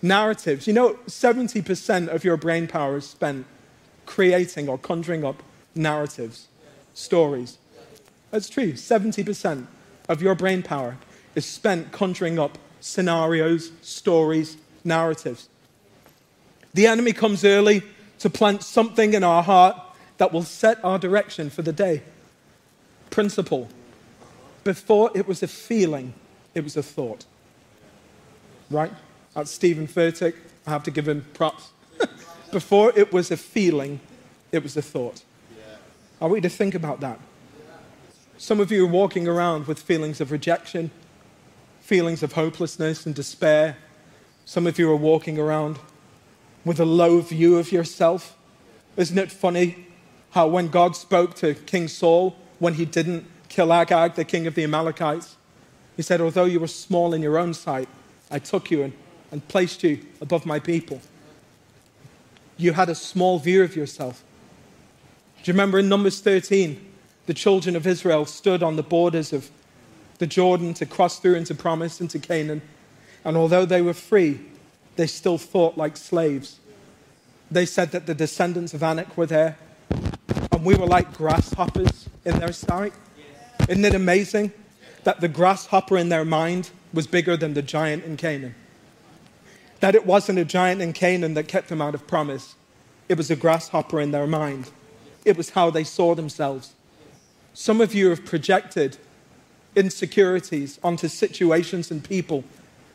narratives. 0.01 0.67
You 0.67 0.73
know, 0.73 0.95
70% 1.07 2.09
of 2.09 2.25
your 2.25 2.35
brain 2.35 2.67
power 2.67 2.97
is 2.97 3.07
spent 3.07 3.45
creating 4.05 4.67
or 4.67 4.77
conjuring 4.77 5.23
up 5.23 5.41
narratives, 5.73 6.49
stories. 6.93 7.57
That's 8.31 8.49
true. 8.49 8.73
70% 8.73 9.67
of 10.09 10.21
your 10.21 10.35
brain 10.35 10.63
power 10.63 10.97
is 11.33 11.45
spent 11.45 11.93
conjuring 11.93 12.37
up 12.37 12.57
scenarios, 12.81 13.71
stories, 13.81 14.57
narratives. 14.83 15.47
The 16.73 16.87
enemy 16.87 17.13
comes 17.13 17.45
early 17.45 17.83
to 18.19 18.29
plant 18.29 18.63
something 18.63 19.13
in 19.13 19.23
our 19.23 19.43
heart 19.43 19.81
that 20.17 20.33
will 20.33 20.43
set 20.43 20.83
our 20.83 20.99
direction 20.99 21.49
for 21.49 21.61
the 21.61 21.71
day. 21.71 22.03
Principle. 23.11 23.69
Before 24.65 25.11
it 25.13 25.27
was 25.27 25.43
a 25.43 25.47
feeling, 25.47 26.15
it 26.55 26.63
was 26.63 26.75
a 26.75 26.81
thought. 26.81 27.23
Right? 28.71 28.91
That's 29.35 29.51
Steven 29.51 29.87
Furtick. 29.87 30.33
I 30.65 30.71
have 30.71 30.81
to 30.83 30.91
give 30.91 31.07
him 31.07 31.23
props. 31.35 31.69
Before 32.51 32.91
it 32.95 33.13
was 33.13 33.29
a 33.29 33.37
feeling, 33.37 33.99
it 34.51 34.63
was 34.63 34.75
a 34.75 34.81
thought. 34.81 35.23
I 36.19 36.25
want 36.25 36.37
you 36.37 36.49
to 36.49 36.55
think 36.55 36.73
about 36.73 36.99
that. 37.01 37.19
Some 38.39 38.59
of 38.59 38.71
you 38.71 38.85
are 38.85 38.89
walking 38.89 39.27
around 39.27 39.67
with 39.67 39.79
feelings 39.79 40.19
of 40.19 40.31
rejection, 40.31 40.89
feelings 41.81 42.23
of 42.23 42.33
hopelessness 42.33 43.05
and 43.05 43.13
despair. 43.13 43.77
Some 44.45 44.65
of 44.65 44.79
you 44.79 44.89
are 44.89 44.95
walking 44.95 45.37
around 45.37 45.77
with 46.63 46.79
a 46.79 46.85
low 46.85 47.21
view 47.21 47.57
of 47.57 47.71
yourself. 47.71 48.35
Isn't 48.97 49.19
it 49.19 49.31
funny 49.31 49.85
how 50.31 50.47
when 50.47 50.69
God 50.69 50.95
spoke 50.95 51.35
to 51.35 51.53
King 51.53 51.87
Saul, 51.87 52.35
when 52.57 52.73
he 52.73 52.85
didn't 52.85 53.27
kill 53.55 53.71
Agag, 53.71 54.15
the 54.15 54.25
king 54.25 54.47
of 54.47 54.55
the 54.55 54.65
Amalekites, 54.65 55.37
he 55.95 56.01
said, 56.01 56.19
Although 56.19 56.43
you 56.43 56.59
were 56.59 56.67
small 56.67 57.13
in 57.13 57.21
your 57.21 57.37
own 57.37 57.53
sight, 57.53 57.87
I 58.29 58.37
took 58.37 58.69
you 58.69 58.83
and, 58.83 58.93
and 59.31 59.47
placed 59.47 59.81
you 59.81 60.05
above 60.19 60.45
my 60.45 60.59
people. 60.59 61.01
You 62.57 62.73
had 62.73 62.89
a 62.89 62.95
small 62.95 63.39
view 63.39 63.63
of 63.63 63.75
yourself. 63.75 64.23
Do 65.41 65.51
you 65.51 65.53
remember 65.53 65.79
in 65.79 65.87
Numbers 65.87 66.19
13, 66.19 66.85
the 67.27 67.33
children 67.33 67.77
of 67.77 67.87
Israel 67.87 68.25
stood 68.25 68.61
on 68.61 68.75
the 68.75 68.83
borders 68.83 69.31
of 69.31 69.49
the 70.17 70.27
Jordan 70.27 70.73
to 70.75 70.85
cross 70.85 71.19
through 71.19 71.35
into 71.35 71.55
promise, 71.55 72.01
into 72.01 72.19
Canaan. 72.19 72.61
And 73.23 73.37
although 73.37 73.65
they 73.65 73.81
were 73.81 73.93
free, 73.93 74.39
they 74.95 75.07
still 75.07 75.37
thought 75.37 75.77
like 75.77 75.97
slaves. 75.97 76.59
They 77.49 77.65
said 77.65 77.91
that 77.91 78.05
the 78.05 78.15
descendants 78.15 78.73
of 78.73 78.83
Anak 78.83 79.17
were 79.17 79.25
there, 79.25 79.57
and 80.51 80.65
we 80.65 80.75
were 80.75 80.85
like 80.87 81.13
grasshoppers 81.13 82.09
in 82.23 82.39
their 82.39 82.53
sight. 82.53 82.93
Isn't 83.67 83.85
it 83.85 83.95
amazing 83.95 84.51
that 85.03 85.21
the 85.21 85.27
grasshopper 85.27 85.97
in 85.97 86.09
their 86.09 86.25
mind 86.25 86.69
was 86.93 87.07
bigger 87.07 87.35
than 87.35 87.55
the 87.55 87.61
giant 87.61 88.03
in 88.03 88.15
Canaan? 88.15 88.53
That 89.79 89.95
it 89.95 90.05
wasn't 90.05 90.39
a 90.39 90.45
giant 90.45 90.81
in 90.81 90.93
Canaan 90.93 91.33
that 91.33 91.47
kept 91.47 91.69
them 91.69 91.81
out 91.81 91.95
of 91.95 92.07
promise, 92.07 92.55
it 93.09 93.17
was 93.17 93.31
a 93.31 93.35
grasshopper 93.35 93.99
in 93.99 94.11
their 94.11 94.27
mind. 94.27 94.69
It 95.25 95.37
was 95.37 95.51
how 95.51 95.69
they 95.69 95.83
saw 95.83 96.15
themselves. 96.15 96.73
Some 97.53 97.81
of 97.81 97.93
you 97.93 98.09
have 98.09 98.25
projected 98.25 98.97
insecurities 99.75 100.79
onto 100.83 101.07
situations 101.07 101.91
and 101.91 102.03
people, 102.03 102.43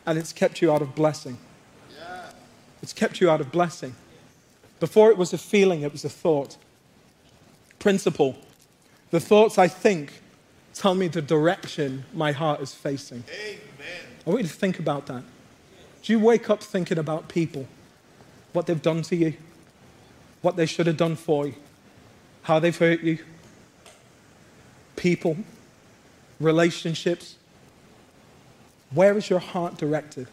and 0.05 0.17
it's 0.17 0.33
kept 0.33 0.61
you 0.61 0.71
out 0.71 0.81
of 0.81 0.95
blessing. 0.95 1.37
It's 2.81 2.93
kept 2.93 3.21
you 3.21 3.29
out 3.29 3.41
of 3.41 3.51
blessing. 3.51 3.95
Before 4.79 5.11
it 5.11 5.17
was 5.17 5.33
a 5.33 5.37
feeling, 5.37 5.81
it 5.81 5.91
was 5.91 6.03
a 6.03 6.09
thought. 6.09 6.57
Principle. 7.77 8.35
The 9.11 9.19
thoughts 9.19 9.57
I 9.57 9.67
think 9.67 10.20
tell 10.73 10.95
me 10.95 11.07
the 11.07 11.21
direction 11.21 12.05
my 12.13 12.31
heart 12.31 12.61
is 12.61 12.73
facing. 12.73 13.23
Amen. 13.29 13.59
I 14.25 14.29
want 14.29 14.43
you 14.43 14.47
to 14.47 14.53
think 14.53 14.79
about 14.79 15.07
that. 15.07 15.23
Do 16.03 16.13
you 16.13 16.19
wake 16.19 16.49
up 16.49 16.63
thinking 16.63 16.97
about 16.97 17.27
people, 17.27 17.67
what 18.53 18.65
they've 18.65 18.81
done 18.81 19.01
to 19.03 19.15
you, 19.15 19.33
what 20.41 20.55
they 20.55 20.65
should 20.65 20.87
have 20.87 20.97
done 20.97 21.15
for 21.15 21.47
you, 21.47 21.55
how 22.43 22.59
they've 22.59 22.77
hurt 22.77 23.01
you? 23.01 23.19
People, 24.95 25.37
relationships. 26.39 27.35
Where 28.91 29.17
is 29.17 29.29
your 29.29 29.39
heart 29.39 29.77
directed? 29.77 30.27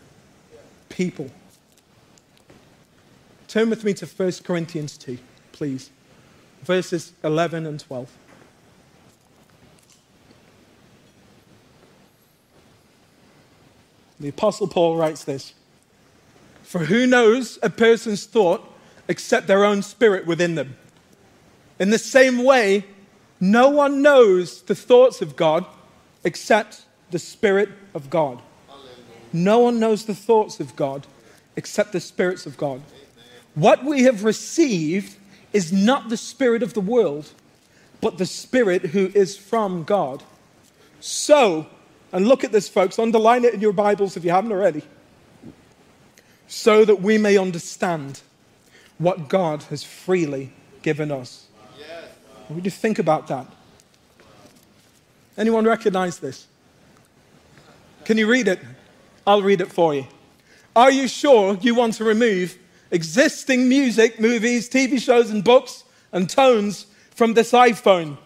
People. 0.88 1.30
Turn 3.46 3.70
with 3.70 3.84
me 3.84 3.94
to 3.94 4.06
1 4.06 4.32
Corinthians 4.44 4.98
2, 4.98 5.18
please. 5.52 5.90
Verses 6.62 7.12
11 7.22 7.66
and 7.66 7.78
12. 7.78 8.10
The 14.20 14.28
Apostle 14.28 14.68
Paul 14.68 14.96
writes 14.96 15.24
this 15.24 15.54
For 16.62 16.80
who 16.80 17.06
knows 17.06 17.58
a 17.62 17.70
person's 17.70 18.24
thought 18.24 18.64
except 19.06 19.46
their 19.46 19.64
own 19.64 19.82
spirit 19.82 20.26
within 20.26 20.54
them? 20.54 20.76
In 21.78 21.90
the 21.90 21.98
same 21.98 22.44
way, 22.44 22.84
no 23.40 23.68
one 23.68 24.02
knows 24.02 24.62
the 24.62 24.74
thoughts 24.74 25.22
of 25.22 25.36
God 25.36 25.64
except 26.24 26.84
the 27.10 27.18
Spirit 27.18 27.68
of 27.94 28.10
God. 28.10 28.42
No 29.32 29.60
one 29.60 29.78
knows 29.78 30.04
the 30.04 30.14
thoughts 30.14 30.58
of 30.58 30.74
God 30.74 31.06
except 31.56 31.92
the 31.92 32.00
spirits 32.00 32.46
of 32.46 32.56
God. 32.56 32.82
What 33.54 33.84
we 33.84 34.02
have 34.02 34.24
received 34.24 35.16
is 35.52 35.72
not 35.72 36.08
the 36.08 36.16
spirit 36.16 36.62
of 36.62 36.74
the 36.74 36.80
world, 36.80 37.30
but 38.00 38.18
the 38.18 38.26
Spirit 38.26 38.86
who 38.86 39.10
is 39.14 39.36
from 39.36 39.84
God. 39.84 40.22
So, 41.00 41.66
and 42.12 42.26
look 42.26 42.44
at 42.44 42.52
this, 42.52 42.68
folks, 42.68 42.98
underline 42.98 43.44
it 43.44 43.54
in 43.54 43.60
your 43.60 43.72
Bibles 43.72 44.16
if 44.16 44.24
you 44.24 44.30
haven't 44.30 44.52
already, 44.52 44.82
so 46.46 46.84
that 46.84 47.00
we 47.00 47.18
may 47.18 47.36
understand 47.36 48.20
what 48.98 49.28
God 49.28 49.62
has 49.64 49.84
freely 49.84 50.52
given 50.82 51.12
us. 51.12 51.46
Would 52.48 52.64
you 52.64 52.70
think 52.70 52.98
about 52.98 53.28
that? 53.28 53.46
Anyone 55.36 55.66
recognize 55.66 56.18
this? 56.18 56.46
Can 58.04 58.16
you 58.16 58.26
read 58.26 58.48
it? 58.48 58.58
I'll 59.26 59.42
read 59.42 59.60
it 59.60 59.70
for 59.70 59.94
you. 59.94 60.06
Are 60.74 60.90
you 60.90 61.08
sure 61.08 61.58
you 61.60 61.74
want 61.74 61.94
to 61.94 62.04
remove 62.04 62.56
existing 62.90 63.68
music, 63.68 64.18
movies, 64.18 64.68
TV 64.70 64.98
shows, 64.98 65.30
and 65.30 65.44
books 65.44 65.84
and 66.12 66.28
tones 66.28 66.86
from 67.10 67.34
this 67.34 67.52
iPhone 67.52 68.16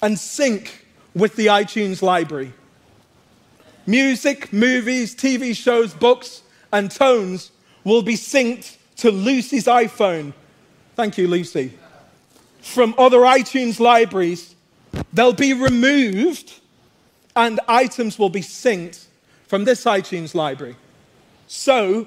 and 0.00 0.18
sync 0.18 0.86
with 1.14 1.34
the 1.34 1.46
iTunes 1.46 2.02
library? 2.02 2.52
Music, 3.86 4.52
movies, 4.52 5.14
TV 5.14 5.56
shows, 5.56 5.92
books, 5.92 6.42
and 6.72 6.90
tones 6.90 7.50
will 7.84 8.02
be 8.02 8.14
synced 8.14 8.76
to 8.96 9.10
Lucy's 9.10 9.64
iPhone. 9.66 10.32
Thank 10.94 11.18
you, 11.18 11.26
Lucy. 11.26 11.72
From 12.60 12.94
other 12.96 13.20
iTunes 13.20 13.80
libraries, 13.80 14.54
they'll 15.12 15.32
be 15.32 15.52
removed 15.52 16.60
and 17.34 17.58
items 17.66 18.18
will 18.18 18.28
be 18.28 18.40
synced 18.40 19.06
from 19.48 19.64
this 19.64 19.84
iTunes 19.84 20.34
library. 20.34 20.76
So, 21.48 22.06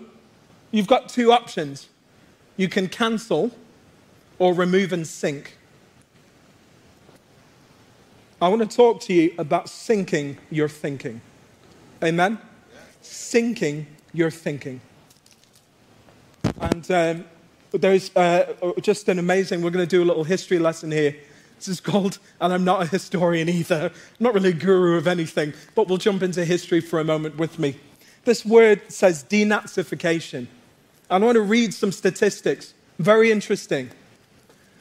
you've 0.72 0.88
got 0.88 1.10
two 1.10 1.32
options. 1.32 1.90
You 2.58 2.70
can 2.70 2.88
cancel 2.88 3.52
or 4.40 4.54
remove 4.54 4.94
and 4.94 5.06
sync. 5.06 5.58
I 8.42 8.48
want 8.48 8.70
to 8.70 8.76
talk 8.76 9.02
to 9.02 9.14
you 9.14 9.34
about 9.38 9.68
syncing 9.68 10.38
your 10.50 10.70
thinking. 10.70 11.22
Amen? 12.04 12.38
Syncing 13.02 13.86
your 14.14 14.32
thinking. 14.32 14.82
And 16.60 16.92
um, 16.92 17.26
there's 17.72 18.16
uh, 18.16 18.54
just 18.82 19.08
an 19.10 19.20
amazing, 19.20 19.62
we're 19.62 19.70
going 19.70 19.86
to 19.86 19.90
do 19.90 20.04
a 20.04 20.06
little 20.06 20.24
history 20.24 20.60
lesson 20.60 20.92
here. 20.92 21.16
This 21.58 21.68
is 21.68 21.80
called, 21.80 22.20
and 22.42 22.54
I'm 22.54 22.64
not 22.64 22.82
a 22.82 22.86
historian 22.86 23.48
either, 23.50 23.92
I'm 23.94 24.24
not 24.24 24.34
really 24.34 24.50
a 24.50 24.54
guru 24.54 24.98
of 24.98 25.08
anything, 25.08 25.54
but 25.74 25.88
we'll 25.88 25.98
jump 25.98 26.22
into 26.22 26.44
history 26.44 26.82
for 26.82 27.00
a 27.00 27.04
moment 27.04 27.38
with 27.38 27.60
me. 27.60 27.78
This 28.26 28.46
word 28.46 28.82
says 28.92 29.24
denazification. 29.24 30.48
And 31.10 31.24
I 31.24 31.26
want 31.26 31.36
to 31.36 31.42
read 31.42 31.74
some 31.74 31.92
statistics. 31.92 32.74
Very 32.98 33.32
interesting. 33.32 33.92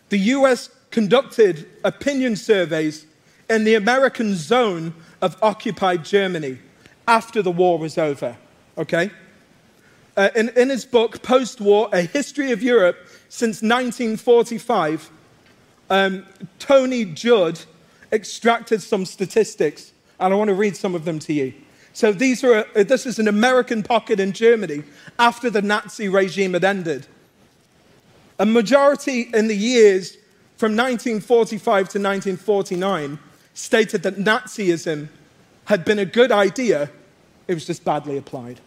The 0.08 0.18
US 0.18 0.70
conducted 0.90 1.68
opinion 1.84 2.36
surveys 2.36 3.06
in 3.50 3.64
the 3.64 3.74
American 3.74 4.34
zone 4.34 4.94
of 5.20 5.36
occupied 5.42 6.04
Germany 6.04 6.58
after 7.06 7.42
the 7.42 7.50
war 7.50 7.78
was 7.78 7.98
over. 7.98 8.36
Okay? 8.78 9.10
Uh, 10.16 10.30
in, 10.36 10.48
in 10.50 10.68
his 10.68 10.84
book, 10.84 11.22
Post 11.22 11.60
War 11.60 11.88
A 11.92 12.02
History 12.02 12.52
of 12.52 12.62
Europe 12.62 12.96
Since 13.34 13.62
1945, 13.62 15.10
um, 15.90 16.24
Tony 16.60 17.04
Judt 17.04 17.66
extracted 18.12 18.80
some 18.80 19.04
statistics, 19.04 19.90
and 20.20 20.32
I 20.32 20.36
want 20.36 20.50
to 20.50 20.54
read 20.54 20.76
some 20.76 20.94
of 20.94 21.04
them 21.04 21.18
to 21.18 21.32
you. 21.32 21.52
So 21.94 22.12
these 22.12 22.44
are 22.44 22.64
a, 22.76 22.84
this 22.84 23.06
is 23.06 23.18
an 23.18 23.26
American 23.26 23.82
pocket 23.82 24.20
in 24.20 24.30
Germany 24.30 24.84
after 25.18 25.50
the 25.50 25.62
Nazi 25.62 26.08
regime 26.08 26.52
had 26.52 26.62
ended. 26.62 27.08
A 28.38 28.46
majority 28.46 29.22
in 29.34 29.48
the 29.48 29.56
years 29.56 30.12
from 30.56 30.76
1945 30.76 31.64
to 31.64 31.98
1949 31.98 33.18
stated 33.54 34.04
that 34.04 34.14
Nazism 34.14 35.08
had 35.66 35.84
been 35.84 35.98
a 35.98 36.04
good 36.04 36.30
idea, 36.30 36.90
it 37.48 37.54
was 37.54 37.66
just 37.66 37.84
badly 37.84 38.16
applied. 38.16 38.60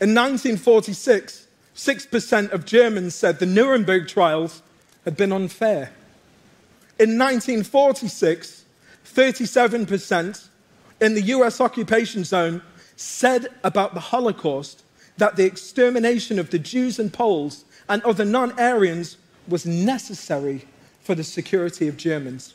In 0.00 0.14
1946, 0.14 1.46
6% 1.74 2.50
of 2.50 2.64
Germans 2.64 3.14
said 3.14 3.38
the 3.38 3.46
Nuremberg 3.46 4.08
trials 4.08 4.62
had 5.04 5.16
been 5.16 5.32
unfair. 5.32 5.92
In 6.98 7.18
1946, 7.18 8.64
37% 9.06 10.48
in 11.00 11.14
the 11.14 11.22
US 11.22 11.60
occupation 11.60 12.24
zone 12.24 12.62
said 12.96 13.48
about 13.64 13.94
the 13.94 14.00
Holocaust 14.00 14.84
that 15.16 15.36
the 15.36 15.44
extermination 15.44 16.38
of 16.38 16.50
the 16.50 16.58
Jews 16.58 16.98
and 16.98 17.12
Poles 17.12 17.64
and 17.88 18.02
other 18.02 18.24
non 18.24 18.58
Aryans 18.58 19.16
was 19.48 19.66
necessary 19.66 20.66
for 21.02 21.14
the 21.14 21.24
security 21.24 21.88
of 21.88 21.96
Germans. 21.96 22.54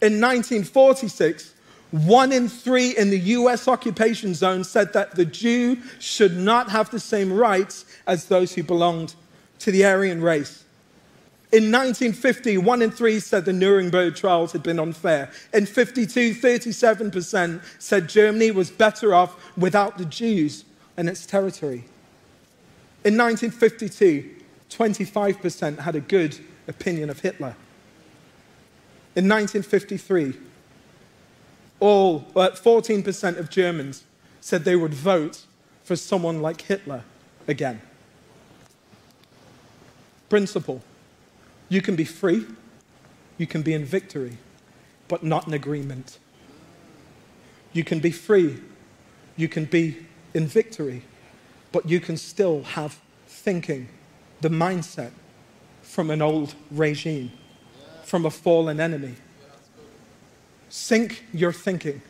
In 0.00 0.20
1946, 0.20 1.54
one 1.90 2.32
in 2.32 2.48
three 2.48 2.96
in 2.96 3.10
the 3.10 3.18
US 3.18 3.66
occupation 3.66 4.34
zone 4.34 4.62
said 4.64 4.92
that 4.92 5.14
the 5.14 5.24
Jew 5.24 5.78
should 5.98 6.36
not 6.36 6.70
have 6.70 6.90
the 6.90 7.00
same 7.00 7.32
rights 7.32 7.86
as 8.06 8.26
those 8.26 8.54
who 8.54 8.62
belonged 8.62 9.14
to 9.60 9.70
the 9.70 9.84
Aryan 9.84 10.20
race. 10.20 10.64
In 11.50 11.72
1950, 11.72 12.58
one 12.58 12.82
in 12.82 12.90
three 12.90 13.20
said 13.20 13.46
the 13.46 13.54
Nuremberg 13.54 14.16
trials 14.16 14.52
had 14.52 14.62
been 14.62 14.78
unfair. 14.78 15.30
In 15.54 15.64
52, 15.64 16.34
37% 16.34 17.62
said 17.78 18.06
Germany 18.06 18.50
was 18.50 18.70
better 18.70 19.14
off 19.14 19.34
without 19.56 19.96
the 19.96 20.04
Jews 20.04 20.64
in 20.98 21.08
its 21.08 21.24
territory. 21.24 21.86
In 23.02 23.16
1952, 23.16 24.28
25% 24.68 25.78
had 25.78 25.96
a 25.96 26.00
good 26.00 26.38
opinion 26.66 27.08
of 27.08 27.20
Hitler. 27.20 27.56
In 29.16 29.26
1953, 29.26 30.34
all 31.80 32.26
uh, 32.34 32.50
14% 32.50 33.38
of 33.38 33.50
Germans 33.50 34.04
said 34.40 34.64
they 34.64 34.76
would 34.76 34.94
vote 34.94 35.44
for 35.84 35.96
someone 35.96 36.42
like 36.42 36.62
Hitler 36.62 37.04
again. 37.46 37.80
Principle 40.28 40.82
you 41.68 41.82
can 41.82 41.96
be 41.96 42.04
free, 42.04 42.46
you 43.36 43.46
can 43.46 43.62
be 43.62 43.74
in 43.74 43.84
victory, 43.84 44.38
but 45.06 45.22
not 45.22 45.46
in 45.46 45.52
agreement. 45.52 46.18
You 47.72 47.84
can 47.84 48.00
be 48.00 48.10
free, 48.10 48.58
you 49.36 49.48
can 49.48 49.66
be 49.66 50.06
in 50.32 50.46
victory, 50.46 51.02
but 51.72 51.88
you 51.88 52.00
can 52.00 52.16
still 52.16 52.62
have 52.62 52.98
thinking, 53.26 53.88
the 54.40 54.48
mindset 54.48 55.10
from 55.82 56.10
an 56.10 56.22
old 56.22 56.54
regime, 56.70 57.30
from 58.04 58.24
a 58.24 58.30
fallen 58.30 58.80
enemy. 58.80 59.16
Sync 60.68 61.24
your 61.32 61.52
thinking. 61.52 62.02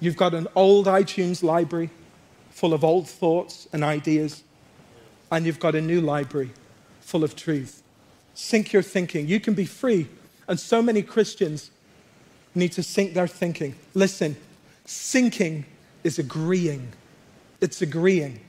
You've 0.00 0.16
got 0.16 0.34
an 0.34 0.48
old 0.54 0.86
iTunes 0.86 1.42
library 1.42 1.90
full 2.50 2.72
of 2.74 2.84
old 2.84 3.08
thoughts 3.08 3.68
and 3.72 3.84
ideas, 3.84 4.42
and 5.30 5.46
you've 5.46 5.60
got 5.60 5.74
a 5.74 5.80
new 5.80 6.00
library 6.00 6.50
full 7.00 7.22
of 7.22 7.36
truth. 7.36 7.82
Sync 8.34 8.72
your 8.72 8.82
thinking. 8.82 9.28
You 9.28 9.40
can 9.40 9.54
be 9.54 9.64
free. 9.64 10.08
And 10.48 10.58
so 10.60 10.82
many 10.82 11.02
Christians 11.02 11.70
need 12.54 12.72
to 12.72 12.82
sync 12.82 13.14
their 13.14 13.26
thinking. 13.26 13.74
Listen, 13.94 14.36
syncing 14.86 15.64
is 16.04 16.18
agreeing. 16.18 16.92
It's 17.60 17.82
agreeing. 17.82 18.40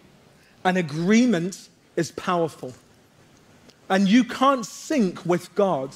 An 0.64 0.78
agreement 0.78 1.70
is 1.96 2.12
powerful. 2.12 2.74
And 3.90 4.08
you 4.08 4.24
can't 4.24 4.66
sync 4.66 5.26
with 5.26 5.54
God, 5.56 5.96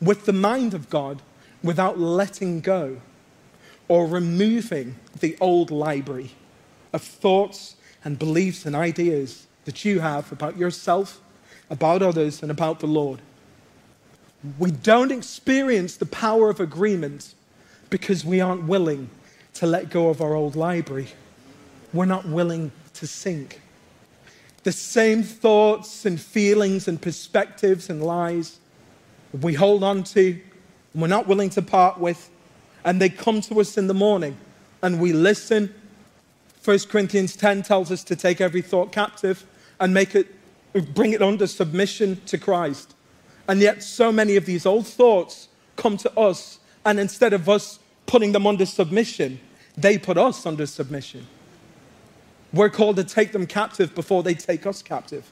with 0.00 0.26
the 0.26 0.32
mind 0.32 0.74
of 0.74 0.90
God, 0.90 1.22
without 1.62 1.98
letting 1.98 2.60
go 2.60 3.00
or 3.88 4.06
removing 4.06 4.96
the 5.20 5.36
old 5.40 5.70
library 5.70 6.32
of 6.92 7.02
thoughts 7.02 7.76
and 8.04 8.18
beliefs 8.18 8.66
and 8.66 8.74
ideas 8.74 9.46
that 9.64 9.84
you 9.84 10.00
have 10.00 10.30
about 10.32 10.56
yourself 10.56 11.20
about 11.72 12.02
others, 12.02 12.42
and 12.42 12.50
about 12.50 12.80
the 12.80 12.86
Lord. 12.86 13.22
We 14.58 14.70
don't 14.70 15.10
experience 15.10 15.96
the 15.96 16.06
power 16.06 16.50
of 16.50 16.60
agreement 16.60 17.34
because 17.88 18.26
we 18.26 18.42
aren't 18.42 18.64
willing 18.64 19.08
to 19.54 19.66
let 19.66 19.88
go 19.88 20.10
of 20.10 20.20
our 20.20 20.34
old 20.34 20.54
library. 20.54 21.08
We're 21.94 22.04
not 22.04 22.28
willing 22.28 22.72
to 22.94 23.06
sync. 23.06 23.62
The 24.64 24.72
same 24.72 25.22
thoughts 25.22 26.04
and 26.04 26.20
feelings 26.20 26.86
and 26.88 27.00
perspectives 27.00 27.88
and 27.88 28.02
lies 28.02 28.58
we 29.40 29.54
hold 29.54 29.82
on 29.82 30.04
to, 30.04 30.38
we're 30.94 31.08
not 31.08 31.26
willing 31.26 31.50
to 31.50 31.62
part 31.62 31.98
with, 31.98 32.30
and 32.84 33.00
they 33.00 33.08
come 33.08 33.40
to 33.42 33.60
us 33.60 33.78
in 33.78 33.86
the 33.86 33.94
morning 33.94 34.36
and 34.82 35.00
we 35.00 35.12
listen. 35.12 35.72
1 36.64 36.78
Corinthians 36.90 37.36
10 37.36 37.62
tells 37.62 37.90
us 37.90 38.04
to 38.04 38.16
take 38.16 38.40
every 38.40 38.60
thought 38.60 38.92
captive 38.92 39.46
and 39.80 39.94
make 39.94 40.14
it 40.14 40.34
bring 40.94 41.12
it 41.12 41.20
under 41.20 41.46
submission 41.46 42.20
to 42.24 42.38
Christ. 42.38 42.94
And 43.46 43.60
yet, 43.60 43.82
so 43.82 44.10
many 44.10 44.36
of 44.36 44.46
these 44.46 44.64
old 44.64 44.86
thoughts 44.86 45.48
come 45.76 45.96
to 45.98 46.18
us, 46.18 46.60
and 46.86 46.98
instead 46.98 47.32
of 47.32 47.48
us 47.48 47.78
putting 48.06 48.32
them 48.32 48.46
under 48.46 48.64
submission, 48.64 49.38
they 49.76 49.98
put 49.98 50.16
us 50.16 50.46
under 50.46 50.64
submission. 50.64 51.26
We're 52.54 52.70
called 52.70 52.96
to 52.96 53.04
take 53.04 53.32
them 53.32 53.46
captive 53.46 53.94
before 53.94 54.22
they 54.22 54.34
take 54.34 54.66
us 54.66 54.82
captive. 54.82 55.30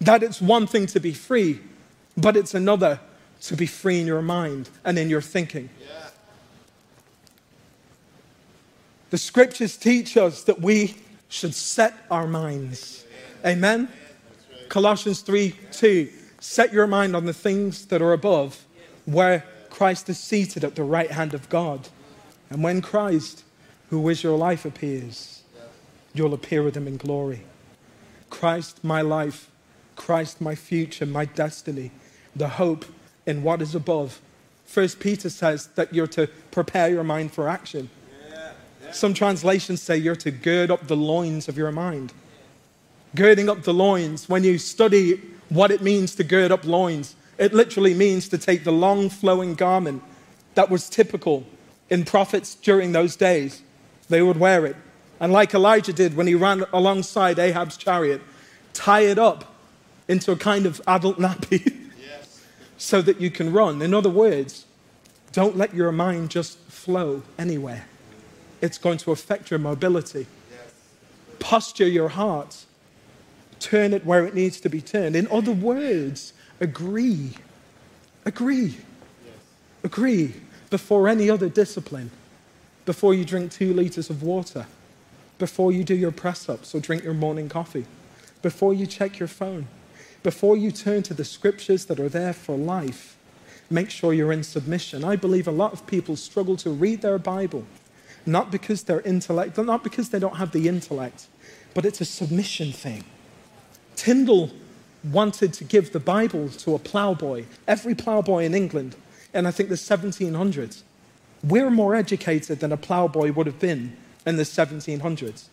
That 0.00 0.22
it's 0.22 0.40
one 0.40 0.66
thing 0.66 0.86
to 0.86 1.00
be 1.00 1.12
free, 1.12 1.60
but 2.16 2.36
it's 2.36 2.54
another 2.54 3.00
to 3.44 3.56
be 3.56 3.66
free 3.66 4.00
in 4.00 4.06
your 4.06 4.22
mind 4.22 4.70
and 4.84 4.98
in 4.98 5.10
your 5.10 5.20
thinking. 5.20 5.68
The 9.10 9.18
scriptures 9.18 9.76
teach 9.76 10.16
us 10.16 10.42
that 10.44 10.60
we 10.60 10.96
should 11.28 11.54
set 11.54 11.94
our 12.10 12.26
minds. 12.26 13.04
Amen? 13.44 13.88
Colossians 14.68 15.20
3 15.20 15.54
2. 15.72 16.08
Set 16.40 16.72
your 16.72 16.86
mind 16.86 17.14
on 17.14 17.26
the 17.26 17.32
things 17.32 17.86
that 17.86 18.02
are 18.02 18.12
above, 18.12 18.64
where 19.04 19.44
Christ 19.70 20.08
is 20.08 20.18
seated 20.18 20.64
at 20.64 20.74
the 20.74 20.82
right 20.82 21.10
hand 21.10 21.34
of 21.34 21.48
God. 21.48 21.88
And 22.50 22.62
when 22.62 22.80
Christ, 22.80 23.44
who 23.90 24.08
is 24.08 24.22
your 24.22 24.36
life, 24.36 24.64
appears, 24.64 25.42
you'll 26.12 26.34
appear 26.34 26.62
with 26.62 26.76
him 26.76 26.86
in 26.86 26.96
glory. 26.96 27.44
Christ, 28.30 28.82
my 28.82 29.00
life, 29.00 29.50
Christ, 29.96 30.40
my 30.40 30.54
future, 30.54 31.06
my 31.06 31.24
destiny, 31.24 31.92
the 32.34 32.48
hope 32.48 32.84
in 33.26 33.42
what 33.42 33.62
is 33.62 33.74
above. 33.74 34.20
First 34.64 35.00
Peter 35.00 35.30
says 35.30 35.68
that 35.74 35.92
you're 35.92 36.06
to 36.08 36.26
prepare 36.50 36.88
your 36.88 37.04
mind 37.04 37.32
for 37.32 37.48
action. 37.48 37.90
Some 38.92 39.14
translations 39.14 39.82
say 39.82 39.96
you're 39.96 40.14
to 40.16 40.30
gird 40.30 40.70
up 40.70 40.86
the 40.86 40.96
loins 40.96 41.48
of 41.48 41.58
your 41.58 41.72
mind. 41.72 42.12
Girding 43.14 43.48
up 43.48 43.62
the 43.62 43.74
loins, 43.74 44.28
when 44.28 44.44
you 44.44 44.58
study 44.58 45.20
what 45.48 45.70
it 45.70 45.82
means 45.82 46.14
to 46.16 46.24
gird 46.24 46.52
up 46.52 46.64
loins, 46.64 47.16
it 47.38 47.52
literally 47.52 47.94
means 47.94 48.28
to 48.28 48.38
take 48.38 48.64
the 48.64 48.72
long 48.72 49.08
flowing 49.08 49.54
garment 49.54 50.02
that 50.54 50.70
was 50.70 50.88
typical 50.88 51.44
in 51.90 52.04
prophets 52.04 52.54
during 52.54 52.92
those 52.92 53.16
days. 53.16 53.62
They 54.08 54.22
would 54.22 54.38
wear 54.38 54.66
it. 54.66 54.76
And 55.20 55.32
like 55.32 55.54
Elijah 55.54 55.92
did 55.92 56.16
when 56.16 56.26
he 56.26 56.34
ran 56.34 56.64
alongside 56.72 57.38
Ahab's 57.38 57.76
chariot, 57.76 58.20
tie 58.72 59.02
it 59.02 59.18
up 59.18 59.54
into 60.08 60.32
a 60.32 60.36
kind 60.36 60.66
of 60.66 60.80
adult 60.86 61.18
nappy. 61.18 61.80
so 62.76 63.02
that 63.02 63.20
you 63.20 63.30
can 63.30 63.52
run. 63.52 63.82
In 63.82 63.94
other 63.94 64.10
words, 64.10 64.66
don't 65.32 65.56
let 65.56 65.74
your 65.74 65.92
mind 65.92 66.30
just 66.30 66.58
flow 66.68 67.22
anywhere. 67.38 67.86
It's 68.60 68.78
going 68.78 68.98
to 68.98 69.12
affect 69.12 69.50
your 69.50 69.58
mobility. 69.58 70.26
Posture 71.38 71.88
your 71.88 72.10
heart. 72.10 72.64
Turn 73.60 73.92
it 73.92 74.04
where 74.04 74.26
it 74.26 74.34
needs 74.34 74.60
to 74.60 74.68
be 74.68 74.80
turned. 74.80 75.16
In 75.16 75.28
other 75.28 75.52
words, 75.52 76.32
agree. 76.60 77.32
Agree. 78.24 78.76
Agree 79.82 80.34
before 80.70 81.08
any 81.08 81.28
other 81.28 81.48
discipline. 81.48 82.10
Before 82.84 83.14
you 83.14 83.24
drink 83.24 83.52
two 83.52 83.72
liters 83.72 84.10
of 84.10 84.22
water 84.22 84.66
before 85.38 85.72
you 85.72 85.84
do 85.84 85.94
your 85.94 86.12
press 86.12 86.48
ups 86.48 86.74
or 86.74 86.80
drink 86.80 87.02
your 87.02 87.14
morning 87.14 87.48
coffee, 87.48 87.86
before 88.42 88.72
you 88.74 88.86
check 88.86 89.18
your 89.18 89.28
phone, 89.28 89.66
before 90.24 90.56
you 90.56 90.72
turn 90.72 91.02
to 91.04 91.14
the 91.14 91.24
scriptures 91.24 91.84
that 91.84 92.00
are 92.00 92.08
there 92.08 92.32
for 92.32 92.56
life. 92.56 93.16
Make 93.70 93.90
sure 93.90 94.12
you're 94.12 94.32
in 94.32 94.42
submission. 94.42 95.04
I 95.04 95.16
believe 95.16 95.46
a 95.46 95.52
lot 95.52 95.72
of 95.72 95.86
people 95.86 96.16
struggle 96.16 96.56
to 96.56 96.70
read 96.70 97.02
their 97.02 97.18
Bible, 97.18 97.64
not 98.26 98.50
because 98.50 98.82
they're 98.82 99.02
intellect, 99.02 99.56
not 99.58 99.84
because 99.84 100.08
they 100.08 100.18
don't 100.18 100.38
have 100.38 100.50
the 100.52 100.66
intellect, 100.66 101.28
but 101.74 101.84
it's 101.84 102.00
a 102.00 102.06
submission 102.06 102.72
thing. 102.72 103.04
Tyndale 103.96 104.50
wanted 105.12 105.52
to 105.52 105.64
give 105.64 105.92
the 105.92 106.00
Bible 106.00 106.48
to 106.48 106.74
a 106.74 106.78
plowboy, 106.78 107.44
every 107.68 107.94
plowboy 107.94 108.44
in 108.44 108.54
England, 108.54 108.96
and 109.34 109.46
I 109.46 109.50
think 109.50 109.68
the 109.68 109.74
1700s. 109.74 110.82
We're 111.42 111.70
more 111.70 111.94
educated 111.94 112.60
than 112.60 112.72
a 112.72 112.78
plowboy 112.78 113.32
would 113.32 113.46
have 113.46 113.60
been 113.60 113.94
in 114.24 114.36
the 114.36 114.44
1700s. 114.44 115.48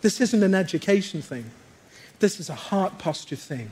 This 0.00 0.20
isn't 0.20 0.42
an 0.42 0.56
education 0.56 1.22
thing. 1.22 1.52
This 2.18 2.40
is 2.40 2.50
a 2.50 2.54
heart 2.54 2.98
posture 2.98 3.36
thing. 3.36 3.70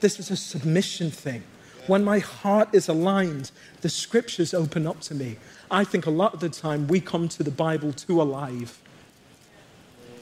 This 0.00 0.18
is 0.18 0.30
a 0.30 0.36
submission 0.36 1.10
thing. 1.10 1.42
When 1.86 2.04
my 2.04 2.18
heart 2.18 2.68
is 2.72 2.88
aligned, 2.88 3.50
the 3.80 3.88
scriptures 3.88 4.54
open 4.54 4.86
up 4.86 5.00
to 5.02 5.14
me. 5.14 5.36
I 5.70 5.84
think 5.84 6.06
a 6.06 6.10
lot 6.10 6.34
of 6.34 6.40
the 6.40 6.48
time 6.48 6.88
we 6.88 7.00
come 7.00 7.28
to 7.28 7.42
the 7.42 7.50
Bible 7.50 7.92
too 7.92 8.20
alive. 8.20 8.80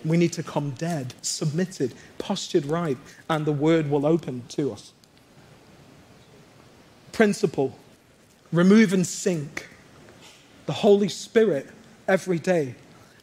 We 0.04 0.16
need 0.16 0.32
to 0.34 0.42
come 0.42 0.70
dead, 0.70 1.14
submitted, 1.22 1.94
postured 2.18 2.64
right, 2.66 2.96
and 3.28 3.44
the 3.44 3.52
word 3.52 3.90
will 3.90 4.06
open 4.06 4.44
to 4.50 4.72
us. 4.72 4.92
Principle 7.12 7.76
remove 8.52 8.92
and 8.92 9.06
sync. 9.06 9.68
the 10.66 10.72
Holy 10.72 11.08
Spirit 11.08 11.66
every 12.06 12.38
day 12.38 12.74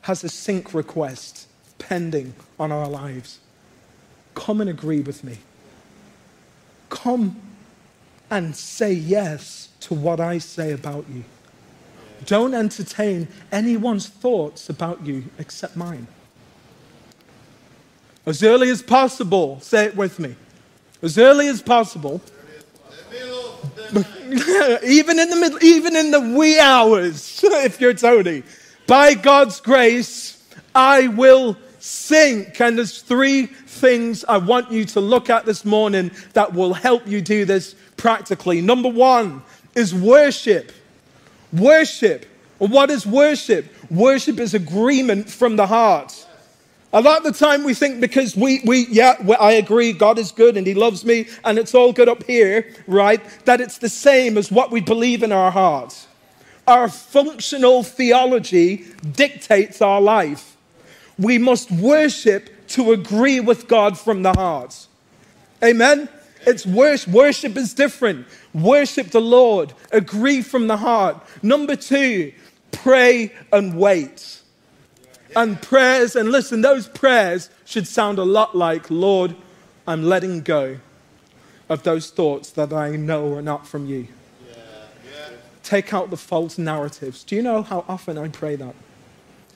has 0.02 0.24
a 0.24 0.30
sync 0.30 0.74
request 0.74 1.48
pending 1.80 2.34
on 2.60 2.72
our 2.72 2.88
lives. 2.88 3.40
Come 4.36 4.62
and 4.62 4.70
agree 4.70 5.02
with 5.02 5.24
me. 5.24 5.40
Come 6.96 7.36
and 8.32 8.56
say 8.56 8.94
yes 8.94 9.70
to 9.82 9.94
what 9.94 10.20
I 10.20 10.38
say 10.38 10.72
about 10.72 11.06
you. 11.14 11.24
Don't 12.26 12.54
entertain 12.54 13.28
anyone's 13.52 14.08
thoughts 14.08 14.70
about 14.70 15.06
you 15.06 15.26
except 15.38 15.76
mine. 15.76 16.08
As 18.26 18.42
early 18.42 18.70
as 18.70 18.82
possible, 18.82 19.60
say 19.60 19.86
it 19.86 19.96
with 19.96 20.20
me. 20.20 20.36
As 21.02 21.18
early 21.18 21.48
as 21.50 21.62
possible. 21.62 22.22
even 23.94 25.20
in 25.20 25.30
the 25.30 25.38
middle, 25.40 25.64
even 25.64 25.96
in 25.96 26.12
the 26.12 26.20
wee 26.20 26.60
hours, 26.60 27.42
if 27.44 27.80
you're 27.80 27.94
Tony 27.94 28.42
by 28.88 29.14
God's 29.14 29.60
grace, 29.60 30.44
I 30.74 31.10
will 31.10 31.58
sync. 31.86 32.60
And 32.60 32.78
there's 32.78 33.02
three 33.02 33.46
things 33.46 34.26
I 34.26 34.38
want 34.38 34.72
you 34.72 34.86
to 34.86 35.00
look 35.00 35.30
at 35.30 35.46
this 35.46 35.64
morning 35.64 36.12
that 36.34 36.54
will 36.54 36.74
help 36.74 37.08
you 37.08 37.22
do 37.22 37.46
this 37.46 37.76
practically. 37.96 38.60
Number 38.60 38.90
one 38.90 39.44
is 39.76 39.94
worship. 39.94 40.72
Worship. 41.54 42.26
What 42.58 42.90
is 42.90 43.06
worship? 43.06 43.72
Worship 43.92 44.40
is 44.40 44.54
agreement 44.54 45.30
from 45.30 45.58
the 45.58 45.68
heart. 45.68 46.26
A 46.92 47.02
lot 47.02 47.18
of 47.18 47.24
the 47.26 47.38
time 47.38 47.64
we 47.64 47.74
think 47.74 48.00
because 48.00 48.36
we, 48.36 48.62
we 48.66 48.88
yeah, 48.88 49.16
I 49.40 49.54
agree, 49.54 49.92
God 49.92 50.18
is 50.18 50.32
good 50.32 50.58
and 50.58 50.66
He 50.66 50.74
loves 50.74 51.06
me 51.06 51.28
and 51.44 51.60
it's 51.60 51.76
all 51.76 51.94
good 51.94 52.10
up 52.10 52.24
here, 52.24 52.74
right? 52.88 53.22
That 53.46 53.62
it's 53.62 53.78
the 53.78 53.90
same 53.90 54.38
as 54.38 54.50
what 54.50 54.72
we 54.72 54.82
believe 54.82 55.22
in 55.22 55.32
our 55.32 55.52
hearts. 55.52 56.08
Our 56.68 56.90
functional 56.90 57.84
theology 57.84 58.86
dictates 59.12 59.82
our 59.82 60.02
life. 60.02 60.55
We 61.18 61.38
must 61.38 61.72
worship 61.72 62.68
to 62.70 62.92
agree 62.92 63.40
with 63.40 63.68
God 63.68 63.98
from 63.98 64.24
the 64.24 64.34
heart. 64.34 64.88
Amen? 65.64 66.10
It's 66.46 66.66
worship. 66.66 67.14
Worship 67.14 67.58
is 67.58 67.74
different. 67.74 68.28
Worship 68.54 69.08
the 69.08 69.22
Lord. 69.22 69.74
Agree 69.92 70.42
from 70.42 70.68
the 70.68 70.78
heart. 70.78 71.18
Number 71.42 71.76
two, 71.76 72.34
pray 72.72 73.34
and 73.52 73.78
wait. 73.78 74.42
And 75.36 75.62
prayers, 75.62 76.16
and 76.16 76.32
listen, 76.32 76.62
those 76.62 76.88
prayers 76.88 77.50
should 77.66 77.88
sound 77.88 78.20
a 78.20 78.24
lot 78.24 78.56
like, 78.56 78.90
Lord, 78.90 79.36
I'm 79.88 80.04
letting 80.04 80.42
go 80.42 80.80
of 81.68 81.84
those 81.84 82.12
thoughts 82.12 82.52
that 82.52 82.72
I 82.72 82.96
know 82.96 83.34
are 83.34 83.42
not 83.42 83.68
from 83.68 83.86
you. 83.86 84.08
Take 85.64 85.94
out 85.94 86.12
the 86.12 86.18
false 86.18 86.60
narratives. 86.60 87.24
Do 87.24 87.36
you 87.36 87.42
know 87.42 87.64
how 87.64 87.86
often 87.88 88.20
I 88.20 88.28
pray 88.28 88.56
that? 88.56 88.76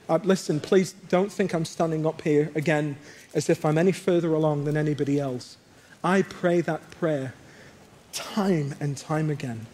Uh, 0.10 0.18
listen, 0.24 0.60
please 0.60 0.94
don't 1.08 1.32
think 1.32 1.54
I'm 1.54 1.66
standing 1.66 2.04
up 2.08 2.24
here 2.24 2.52
again 2.56 2.98
as 3.36 3.48
if 3.48 3.64
I'm 3.64 3.78
any 3.78 3.92
further 3.92 4.34
along 4.34 4.66
than 4.66 4.76
anybody 4.76 5.20
else. 5.20 5.56
I 6.04 6.24
pray 6.24 6.62
that 6.62 6.90
prayer 6.90 7.36
time 8.12 8.74
and 8.80 8.98
time 8.98 9.30
again. 9.30 9.68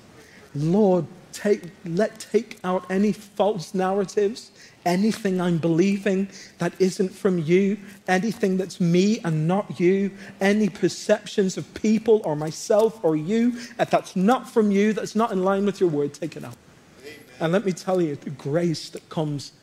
Lord, 0.53 1.05
take, 1.31 1.61
let 1.85 2.19
take 2.19 2.59
out 2.65 2.89
any 2.91 3.13
false 3.13 3.73
narratives, 3.73 4.51
anything 4.85 5.39
I'm 5.39 5.57
believing 5.57 6.27
that 6.57 6.73
isn't 6.79 7.09
from 7.09 7.39
you, 7.39 7.77
anything 8.09 8.57
that's 8.57 8.81
me 8.81 9.19
and 9.23 9.47
not 9.47 9.79
you, 9.79 10.11
any 10.41 10.67
perceptions 10.67 11.55
of 11.55 11.73
people 11.75 12.21
or 12.25 12.35
myself 12.35 13.01
or 13.05 13.15
you, 13.15 13.53
if 13.79 13.89
that's 13.89 14.17
not 14.17 14.49
from 14.49 14.69
you, 14.69 14.91
that's 14.91 15.15
not 15.15 15.31
in 15.31 15.45
line 15.45 15.65
with 15.65 15.79
your 15.79 15.89
word, 15.89 16.13
take 16.13 16.35
it 16.35 16.43
out. 16.43 16.57
Amen. 17.01 17.19
And 17.39 17.53
let 17.53 17.65
me 17.65 17.71
tell 17.71 18.01
you, 18.01 18.17
the 18.17 18.31
grace 18.31 18.89
that 18.89 19.07
comes 19.07 19.53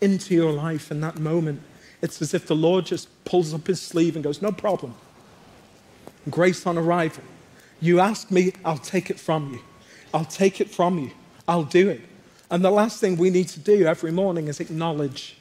into 0.00 0.34
your 0.34 0.52
life 0.52 0.90
in 0.90 1.00
that 1.00 1.18
moment, 1.18 1.62
it's 2.02 2.22
as 2.22 2.34
if 2.34 2.46
the 2.46 2.56
Lord 2.56 2.86
just 2.86 3.08
pulls 3.24 3.52
up 3.52 3.66
his 3.66 3.80
sleeve 3.80 4.14
and 4.16 4.24
goes, 4.24 4.40
No 4.40 4.52
problem. 4.52 4.94
Grace 6.28 6.66
on 6.66 6.76
arrival. 6.76 7.24
You 7.80 8.00
ask 8.00 8.30
me, 8.30 8.52
I'll 8.64 8.78
take 8.78 9.10
it 9.10 9.18
from 9.18 9.54
you. 9.54 9.60
I'll 10.12 10.24
take 10.24 10.60
it 10.60 10.70
from 10.70 10.98
you. 10.98 11.10
I'll 11.48 11.64
do 11.64 11.88
it. 11.88 12.02
And 12.50 12.64
the 12.64 12.70
last 12.70 13.00
thing 13.00 13.16
we 13.16 13.30
need 13.30 13.48
to 13.48 13.60
do 13.60 13.86
every 13.86 14.10
morning 14.10 14.48
is 14.48 14.60
acknowledge, 14.60 15.36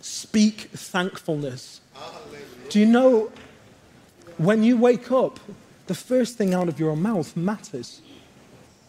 speak 0.00 0.70
thankfulness. 0.72 1.80
Do 2.68 2.78
you 2.78 2.86
know 2.86 3.32
when 4.36 4.62
you 4.62 4.76
wake 4.76 5.10
up, 5.10 5.40
the 5.86 5.94
first 5.94 6.36
thing 6.36 6.52
out 6.52 6.68
of 6.68 6.78
your 6.78 6.96
mouth 6.96 7.36
matters? 7.36 8.00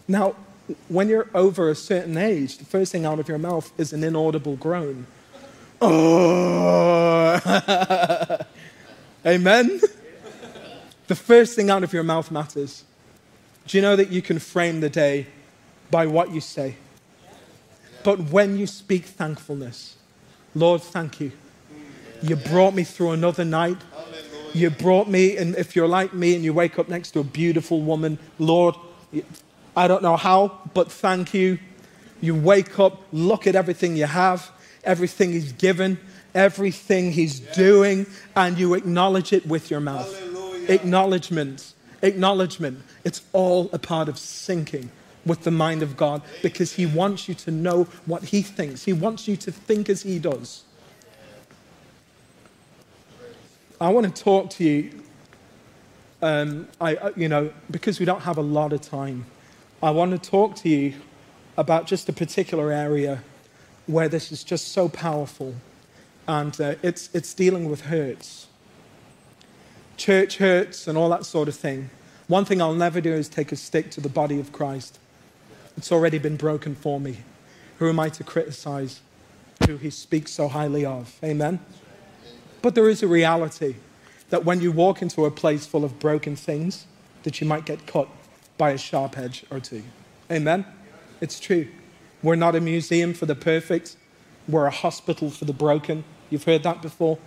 Now, 0.08 0.36
when 0.90 1.10
you're 1.10 1.30
over 1.34 1.70
a 1.70 1.76
certain 1.76 2.18
age, 2.18 2.58
the 2.58 2.66
first 2.66 2.92
thing 2.92 3.06
out 3.06 3.20
of 3.20 3.28
your 3.28 3.38
mouth 3.38 3.72
is 3.78 3.94
an 3.94 4.04
inaudible 4.04 4.56
groan. 4.56 5.08
Oh, 5.82 7.40
amen. 9.26 9.82
The 11.08 11.16
first 11.16 11.56
thing 11.56 11.70
out 11.70 11.84
of 11.84 11.94
your 11.94 12.04
mouth 12.04 12.32
matters. 12.32 12.84
Do 13.68 13.78
you 13.78 13.82
know 13.82 13.96
that 13.96 14.10
you 14.10 14.22
can 14.22 14.40
frame 14.40 14.82
the 14.82 14.90
day 14.90 15.28
by 15.90 16.06
what 16.06 16.32
you 16.32 16.42
say? 16.42 16.76
But 18.04 18.20
when 18.32 18.58
you 18.58 18.68
speak 18.68 19.06
thankfulness, 19.06 19.98
Lord, 20.56 20.82
thank 20.82 21.20
you. 21.20 21.32
You 22.22 22.36
brought 22.36 22.74
me 22.74 22.84
through 22.84 23.12
another 23.12 23.46
night. 23.46 23.78
You 24.54 24.70
brought 24.70 25.08
me, 25.08 25.38
and 25.38 25.56
if 25.56 25.76
you're 25.76 25.88
like 25.88 26.14
me 26.14 26.34
and 26.34 26.44
you 26.44 26.54
wake 26.54 26.80
up 26.80 26.90
next 26.90 27.12
to 27.12 27.20
a 27.20 27.24
beautiful 27.24 27.82
woman, 27.82 28.18
Lord, 28.40 28.76
I 29.78 29.88
don't 29.88 30.02
know 30.02 30.18
how, 30.18 30.60
but 30.74 30.92
thank 30.92 31.36
you. 31.36 31.60
You 32.20 32.34
wake 32.34 32.80
up, 32.80 33.00
look 33.12 33.46
at 33.46 33.56
everything 33.56 33.96
you 33.96 34.08
have, 34.08 34.50
everything 34.84 35.34
He's 35.34 35.52
given, 35.52 36.00
everything 36.34 37.12
He's 37.12 37.40
doing, 37.40 38.08
and 38.36 38.58
you 38.58 38.74
acknowledge 38.74 39.34
it 39.34 39.46
with 39.46 39.70
your 39.70 39.80
mouth. 39.80 40.12
Hallelujah. 40.20 40.72
Acknowledgement. 40.74 41.74
Acknowledgement. 42.02 42.82
It's 43.04 43.22
all 43.34 43.70
a 43.72 43.78
part 43.78 44.10
of 44.10 44.16
syncing 44.16 44.88
with 45.28 45.44
the 45.44 45.52
mind 45.52 45.84
of 45.84 45.96
God 45.96 46.24
because 46.42 46.74
He 46.74 46.88
wants 46.88 47.30
you 47.30 47.36
to 47.36 47.52
know 47.52 47.84
what 48.08 48.24
He 48.24 48.42
thinks. 48.42 48.84
He 48.84 48.94
wants 48.94 49.28
you 49.28 49.38
to 49.38 49.52
think 49.52 49.90
as 49.90 50.02
He 50.02 50.18
does. 50.18 50.64
I 53.80 53.90
want 53.90 54.16
to 54.16 54.24
talk 54.24 54.50
to 54.52 54.64
you, 54.64 55.04
um, 56.24 56.68
I, 56.82 57.12
you 57.16 57.30
know, 57.30 57.54
because 57.70 58.00
we 58.00 58.08
don't 58.08 58.22
have 58.22 58.40
a 58.40 58.42
lot 58.42 58.74
of 58.74 58.82
time. 58.82 59.26
I 59.82 59.92
want 59.92 60.12
to 60.12 60.18
talk 60.18 60.56
to 60.58 60.70
you 60.70 60.96
about 61.56 61.86
just 61.86 62.10
a 62.10 62.14
particular 62.14 62.72
area 62.72 63.24
where 63.86 64.10
this 64.10 64.32
is 64.32 64.44
just 64.44 64.70
so 64.70 64.90
powerful, 64.90 65.54
and 66.28 66.60
uh, 66.60 66.76
it's, 66.82 67.12
it's 67.14 67.32
dealing 67.36 67.70
with 67.70 67.82
hurts. 67.82 68.48
Church 69.96 70.38
hurts 70.38 70.88
and 70.88 70.98
all 70.98 71.10
that 71.10 71.28
sort 71.28 71.48
of 71.48 71.56
thing. 71.56 71.92
One 72.28 72.44
thing 72.44 72.60
I'll 72.60 72.74
never 72.74 73.00
do 73.00 73.14
is 73.14 73.30
take 73.30 73.52
a 73.52 73.56
stick 73.56 73.92
to 73.92 74.02
the 74.02 74.10
body 74.10 74.40
of 74.40 74.52
Christ. 74.52 74.98
It's 75.78 75.92
already 75.92 76.18
been 76.18 76.38
broken 76.38 76.74
for 76.74 77.00
me. 77.00 77.18
Who 77.78 77.88
am 77.88 78.00
I 78.00 78.10
to 78.10 78.24
criticize 78.24 79.02
who 79.68 79.78
he 79.78 79.92
speaks 79.92 80.32
so 80.32 80.48
highly 80.48 80.86
of? 80.86 81.20
Amen? 81.24 81.60
But 82.64 82.74
there 82.74 82.90
is 82.90 83.04
a 83.04 83.08
reality 83.08 83.76
that 84.32 84.44
when 84.44 84.60
you 84.60 84.72
walk 84.72 85.04
into 85.04 85.26
a 85.26 85.32
place 85.32 85.68
full 85.68 85.86
of 85.86 86.00
broken 86.00 86.36
things, 86.36 86.88
that 87.22 87.40
you 87.40 87.46
might 87.46 87.66
get 87.66 87.86
cut 87.86 88.10
by 88.58 88.72
a 88.72 88.78
sharp 88.78 89.18
edge 89.18 89.46
or 89.50 89.60
two. 89.60 89.84
Amen? 90.32 90.66
It's 91.22 91.40
true. 91.40 91.68
We're 92.24 92.36
not 92.36 92.56
a 92.56 92.62
museum 92.62 93.14
for 93.14 93.26
the 93.26 93.36
perfect, 93.36 93.96
we're 94.48 94.66
a 94.66 94.72
hospital 94.72 95.30
for 95.30 95.46
the 95.46 95.54
broken. 95.54 96.04
You've 96.30 96.46
heard 96.46 96.64
that 96.64 96.82
before. 96.82 97.20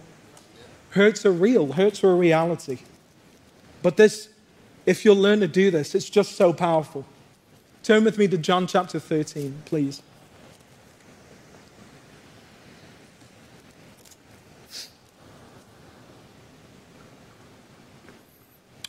Hurts 0.91 1.25
are 1.25 1.33
real, 1.33 1.73
hurts 1.73 2.03
are 2.03 2.11
a 2.11 2.15
reality. 2.15 2.79
But 3.83 3.97
this, 3.97 4.29
if 4.87 5.05
you'll 5.05 5.17
learn 5.17 5.41
to 5.41 5.49
do 5.49 5.71
this, 5.71 5.95
it's 5.95 6.11
just 6.11 6.33
so 6.33 6.53
powerful. 6.53 7.07
Turn 7.83 8.05
with 8.05 8.19
me 8.19 8.29
to 8.29 8.37
John 8.37 8.67
chapter 8.67 8.99
13, 8.99 9.63
please. 9.65 10.03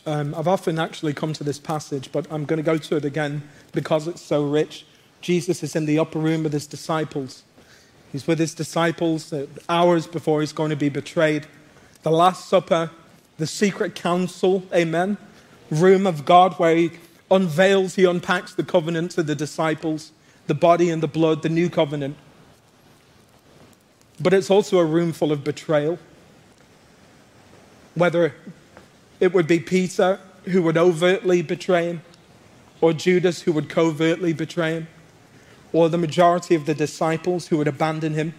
Um, 0.05 0.33
I've 0.33 0.47
often 0.47 0.79
actually 0.79 1.13
come 1.13 1.33
to 1.33 1.43
this 1.43 1.59
passage, 1.59 2.11
but 2.11 2.25
I'm 2.31 2.45
going 2.45 2.57
to 2.57 2.63
go 2.63 2.77
to 2.77 2.95
it 2.95 3.05
again 3.05 3.43
because 3.71 4.07
it's 4.07 4.21
so 4.21 4.43
rich. 4.43 4.85
Jesus 5.21 5.61
is 5.61 5.75
in 5.75 5.85
the 5.85 5.99
upper 5.99 6.17
room 6.17 6.43
with 6.43 6.53
his 6.53 6.65
disciples. 6.65 7.43
He's 8.11 8.25
with 8.25 8.39
his 8.39 8.53
disciples 8.53 9.33
hours 9.69 10.07
before 10.07 10.41
he's 10.41 10.53
going 10.53 10.71
to 10.71 10.75
be 10.75 10.89
betrayed. 10.89 11.45
The 12.03 12.11
Last 12.11 12.49
Supper, 12.49 12.89
the 13.37 13.45
secret 13.45 13.93
council, 13.93 14.63
amen, 14.73 15.17
room 15.69 16.07
of 16.07 16.25
God 16.25 16.53
where 16.55 16.75
he 16.75 16.91
unveils, 17.29 17.95
he 17.95 18.03
unpacks 18.03 18.53
the 18.53 18.63
covenant 18.63 19.11
to 19.11 19.23
the 19.23 19.35
disciples, 19.35 20.11
the 20.47 20.55
body 20.55 20.89
and 20.89 21.01
the 21.01 21.07
blood, 21.07 21.43
the 21.43 21.49
new 21.49 21.69
covenant. 21.69 22.17
But 24.19 24.33
it's 24.33 24.49
also 24.49 24.79
a 24.79 24.85
room 24.85 25.13
full 25.13 25.31
of 25.31 25.43
betrayal. 25.43 25.99
Whether 27.95 28.33
it 29.21 29.33
would 29.33 29.47
be 29.47 29.59
Peter 29.59 30.19
who 30.45 30.63
would 30.63 30.75
overtly 30.75 31.43
betray 31.43 31.85
him, 31.85 32.01
or 32.81 32.91
Judas 32.91 33.43
who 33.43 33.53
would 33.53 33.69
covertly 33.69 34.33
betray 34.33 34.73
him, 34.73 34.87
or 35.71 35.87
the 35.87 35.97
majority 35.97 36.55
of 36.55 36.65
the 36.65 36.73
disciples 36.73 37.47
who 37.47 37.57
would 37.57 37.67
abandon 37.67 38.15
him. 38.15 38.33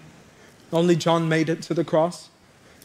Only 0.72 0.96
John 0.96 1.28
made 1.28 1.48
it 1.48 1.62
to 1.62 1.74
the 1.74 1.84
cross. 1.84 2.28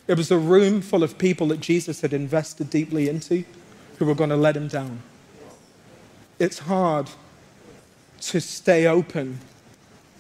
It 0.08 0.16
was 0.16 0.30
a 0.30 0.38
room 0.38 0.82
full 0.82 1.04
of 1.04 1.18
people 1.18 1.48
that 1.48 1.60
Jesus 1.60 2.02
had 2.02 2.14
invested 2.14 2.70
deeply 2.70 3.10
into 3.10 3.44
who 3.98 4.06
were 4.06 4.16
going 4.16 4.30
to 4.30 4.38
let 4.38 4.56
him 4.56 4.68
down. 4.68 5.02
It's 6.38 6.60
hard 6.60 7.10
to 8.22 8.40
stay 8.40 8.86
open 8.86 9.40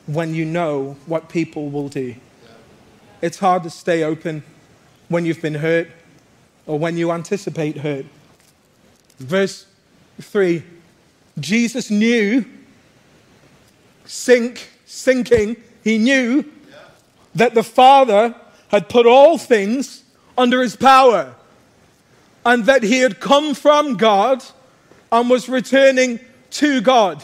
when 0.08 0.34
you 0.34 0.46
know 0.46 0.98
what 1.06 1.30
people 1.30 1.70
will 1.70 1.90
do. 1.90 2.16
It's 3.22 3.38
hard 3.38 3.62
to 3.64 3.70
stay 3.70 4.04
open 4.04 4.44
when 5.10 5.26
you've 5.26 5.42
been 5.42 5.56
hurt 5.56 5.90
or 6.68 6.78
when 6.78 6.98
you 6.98 7.12
anticipate 7.12 7.78
hurt. 7.78 8.06
Verse 9.18 9.66
3 10.22 10.64
Jesus 11.40 11.92
knew, 11.92 12.46
sync, 14.06 14.70
syncing, 14.88 15.58
he 15.84 15.98
knew 15.98 16.44
that 17.36 17.54
the 17.54 17.64
Father 17.64 18.36
had 18.70 18.90
put 18.90 19.06
all 19.06 19.38
things 19.38 20.04
under 20.38 20.62
his 20.62 20.76
power 20.76 21.36
and 22.46 22.66
that 22.66 22.82
he 22.82 23.00
had 23.00 23.20
come 23.20 23.54
from 23.54 23.96
God 23.96 24.44
and 25.12 25.30
was 25.30 25.48
returning 25.48 26.20
to 26.50 26.82
God. 26.82 27.24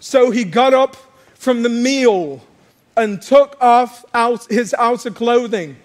So 0.00 0.30
he 0.30 0.44
got 0.44 0.72
up 0.72 0.96
from 1.34 1.62
the 1.62 1.68
meal 1.68 2.42
and 2.96 3.20
took 3.20 3.60
off 3.60 4.04
out 4.14 4.46
his 4.46 4.74
outer 4.74 5.10
clothing 5.10 5.76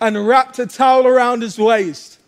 and 0.00 0.26
wrapped 0.26 0.58
a 0.58 0.66
towel 0.66 1.06
around 1.06 1.42
his 1.42 1.58
waist. 1.58 2.18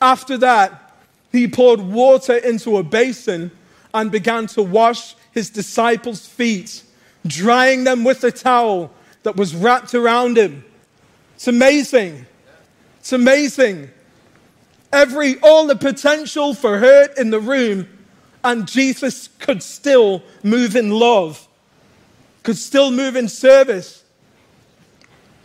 After 0.00 0.36
that, 0.38 0.94
he 1.32 1.48
poured 1.48 1.80
water 1.80 2.36
into 2.36 2.76
a 2.76 2.82
basin 2.82 3.50
and 3.92 4.10
began 4.10 4.46
to 4.48 4.62
wash 4.62 5.14
his 5.32 5.50
disciples' 5.50 6.26
feet, 6.26 6.82
drying 7.26 7.84
them 7.84 8.04
with 8.04 8.24
a 8.24 8.30
towel 8.30 8.90
that 9.22 9.36
was 9.36 9.54
wrapped 9.54 9.94
around 9.94 10.38
him. 10.38 10.64
It's 11.34 11.48
amazing. 11.48 12.26
It's 13.00 13.12
amazing. 13.12 13.90
Every 14.92 15.38
all 15.40 15.66
the 15.66 15.76
potential 15.76 16.54
for 16.54 16.78
hurt 16.78 17.18
in 17.18 17.30
the 17.30 17.40
room, 17.40 17.88
and 18.44 18.66
Jesus 18.68 19.28
could 19.38 19.62
still 19.62 20.22
move 20.42 20.76
in 20.76 20.90
love, 20.90 21.46
could 22.42 22.56
still 22.56 22.90
move 22.90 23.16
in 23.16 23.28
service. 23.28 24.04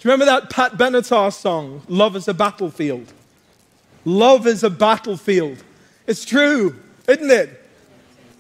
You 0.03 0.09
remember 0.09 0.25
that 0.25 0.49
Pat 0.49 0.73
Benatar 0.79 1.31
song, 1.31 1.83
Love 1.87 2.15
is 2.15 2.27
a 2.27 2.33
Battlefield? 2.33 3.13
Love 4.03 4.47
is 4.47 4.63
a 4.63 4.69
battlefield. 4.69 5.63
It's 6.07 6.25
true, 6.25 6.75
isn't 7.07 7.29
it? 7.29 7.63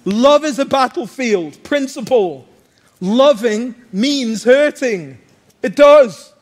Love 0.05 0.43
is 0.43 0.57
a 0.57 0.65
battlefield. 0.65 1.63
Principle. 1.63 2.47
Loving 2.99 3.75
means 3.93 4.43
hurting. 4.43 5.19
It 5.61 5.75
does. 5.75 6.33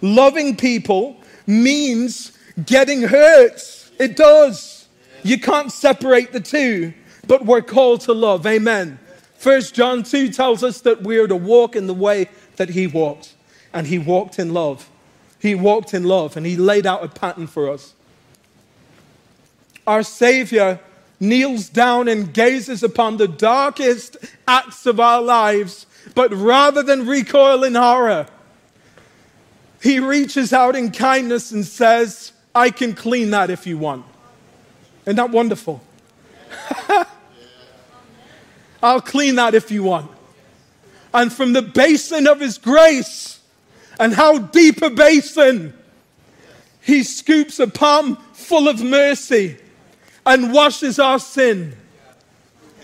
Loving 0.00 0.56
people 0.56 1.18
means 1.46 2.32
getting 2.64 3.02
hurt. 3.02 3.60
It 3.98 4.16
does. 4.16 4.88
You 5.22 5.38
can't 5.38 5.70
separate 5.70 6.32
the 6.32 6.40
two, 6.40 6.94
but 7.26 7.44
we're 7.44 7.60
called 7.60 8.00
to 8.02 8.14
love. 8.14 8.46
Amen. 8.46 8.98
First 9.36 9.74
John 9.74 10.02
2 10.02 10.30
tells 10.30 10.64
us 10.64 10.80
that 10.80 11.02
we 11.02 11.18
are 11.18 11.28
to 11.28 11.36
walk 11.36 11.76
in 11.76 11.86
the 11.86 11.94
way 11.94 12.30
that 12.56 12.70
he 12.70 12.86
walked 12.86 13.31
and 13.72 13.86
he 13.86 13.98
walked 13.98 14.38
in 14.38 14.52
love. 14.52 14.88
He 15.38 15.54
walked 15.54 15.94
in 15.94 16.04
love 16.04 16.36
and 16.36 16.46
he 16.46 16.56
laid 16.56 16.86
out 16.86 17.04
a 17.04 17.08
pattern 17.08 17.46
for 17.46 17.70
us. 17.70 17.94
Our 19.86 20.02
Savior 20.02 20.78
kneels 21.18 21.68
down 21.68 22.08
and 22.08 22.32
gazes 22.32 22.82
upon 22.82 23.16
the 23.16 23.28
darkest 23.28 24.16
acts 24.46 24.86
of 24.86 25.00
our 25.00 25.22
lives, 25.22 25.86
but 26.14 26.32
rather 26.32 26.82
than 26.82 27.06
recoil 27.06 27.64
in 27.64 27.74
horror, 27.74 28.26
he 29.82 29.98
reaches 29.98 30.52
out 30.52 30.76
in 30.76 30.92
kindness 30.92 31.50
and 31.50 31.64
says, 31.64 32.32
I 32.54 32.70
can 32.70 32.94
clean 32.94 33.30
that 33.30 33.50
if 33.50 33.66
you 33.66 33.78
want. 33.78 34.04
Isn't 35.04 35.16
that 35.16 35.30
wonderful? 35.30 35.82
I'll 38.82 39.00
clean 39.00 39.36
that 39.36 39.54
if 39.54 39.70
you 39.70 39.84
want. 39.84 40.10
And 41.14 41.32
from 41.32 41.52
the 41.52 41.62
basin 41.62 42.26
of 42.26 42.40
his 42.40 42.58
grace, 42.58 43.40
and 43.98 44.12
how 44.12 44.38
deep 44.38 44.82
a 44.82 44.90
basin. 44.90 45.74
He 46.80 47.02
scoops 47.02 47.58
a 47.58 47.66
palm 47.66 48.16
full 48.32 48.68
of 48.68 48.82
mercy 48.82 49.56
and 50.26 50.52
washes 50.52 50.98
our 50.98 51.18
sin. 51.18 51.76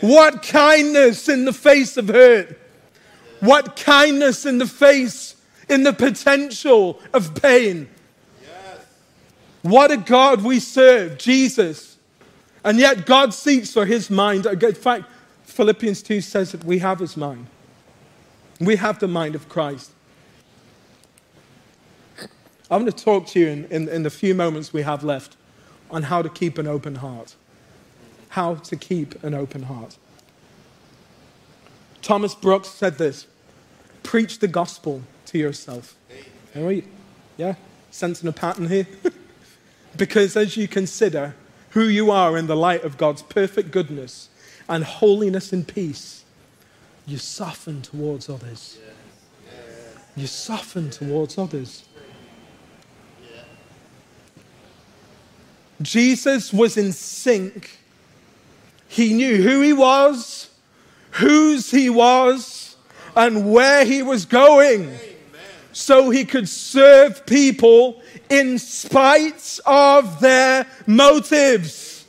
What 0.01 0.43
kindness 0.43 1.29
in 1.29 1.45
the 1.45 1.53
face 1.53 1.97
of 1.97 2.09
hurt. 2.09 2.59
What 3.41 3.77
kindness 3.77 4.47
in 4.47 4.59
the 4.59 4.67
face, 4.67 5.37
in 5.69 5.83
the 5.83 5.93
potential 5.93 7.01
of 7.13 7.41
pain. 7.41 7.89
What 9.63 9.91
a 9.91 9.97
God 9.97 10.43
we 10.43 10.61
serve, 10.61 11.19
Jesus. 11.19 11.97
And 12.65 12.79
yet 12.79 13.07
God 13.07 13.35
seeks 13.35 13.73
for 13.73 13.87
his 13.87 14.11
mind. 14.11 14.47
In 14.47 14.75
fact, 14.75 15.05
Philippians 15.45 16.03
2 16.03 16.21
says 16.21 16.53
that 16.53 16.65
we 16.65 16.79
have 16.79 16.99
his 17.01 17.17
mind. 17.17 17.47
We 18.61 18.77
have 18.77 18.99
the 18.99 19.09
mind 19.09 19.35
of 19.35 19.49
Christ. 19.49 19.91
I'm 22.71 22.83
going 22.83 22.93
to 22.93 23.05
talk 23.05 23.27
to 23.29 23.41
you 23.41 23.49
in, 23.49 23.65
in, 23.67 23.89
in 23.89 24.03
the 24.03 24.11
few 24.11 24.35
moments 24.35 24.73
we 24.73 24.83
have 24.83 25.03
left 25.03 25.37
on 25.91 26.05
how 26.05 26.21
to 26.21 26.29
keep 26.29 26.59
an 26.59 26.67
open 26.67 26.97
heart. 26.97 27.35
How 28.31 28.57
to 28.57 28.77
keep 28.77 29.23
an 29.25 29.33
open 29.33 29.65
heart. 29.65 29.97
Thomas 32.03 32.35
Brooks 32.35 32.69
said 32.69 32.99
this 32.99 33.27
preach 34.03 34.39
the 34.39 34.49
gospel 34.49 35.03
to 35.27 35.39
yourself. 35.39 35.95
Yeah? 37.37 37.55
Sensing 37.91 38.29
a 38.29 38.33
pattern 38.33 38.69
here? 38.69 38.87
because 39.97 40.37
as 40.37 40.57
you 40.57 40.69
consider 40.69 41.35
who 41.71 41.85
you 41.85 42.11
are 42.11 42.37
in 42.37 42.47
the 42.47 42.57
light 42.57 42.85
of 42.85 42.97
God's 42.97 43.23
perfect 43.23 43.71
goodness 43.71 44.29
and 44.69 44.85
holiness 44.85 45.53
and 45.53 45.67
peace, 45.67 46.25
you 47.07 47.19
soften 47.19 47.83
towards 47.83 48.29
others. 48.29 48.79
You 50.17 50.27
soften 50.27 50.91
towards 50.91 51.39
others. 51.39 51.88
Jesus 55.81 56.53
was 56.53 56.77
in 56.77 56.93
sync. 56.93 57.79
He 58.89 59.13
knew 59.13 59.43
who 59.43 59.61
he 59.61 59.73
was, 59.73 60.51
whose 61.13 61.71
he 61.71 61.91
was, 61.91 62.77
and 63.15 63.53
where 63.53 63.85
he 63.85 64.03
was 64.03 64.25
going. 64.25 64.97
So 65.73 66.11
he 66.11 66.25
could 66.25 66.49
serve 66.49 67.25
people 67.27 68.03
in 68.29 68.59
spite 68.59 69.61
of 69.65 70.21
their 70.21 70.67
motives. 70.87 72.07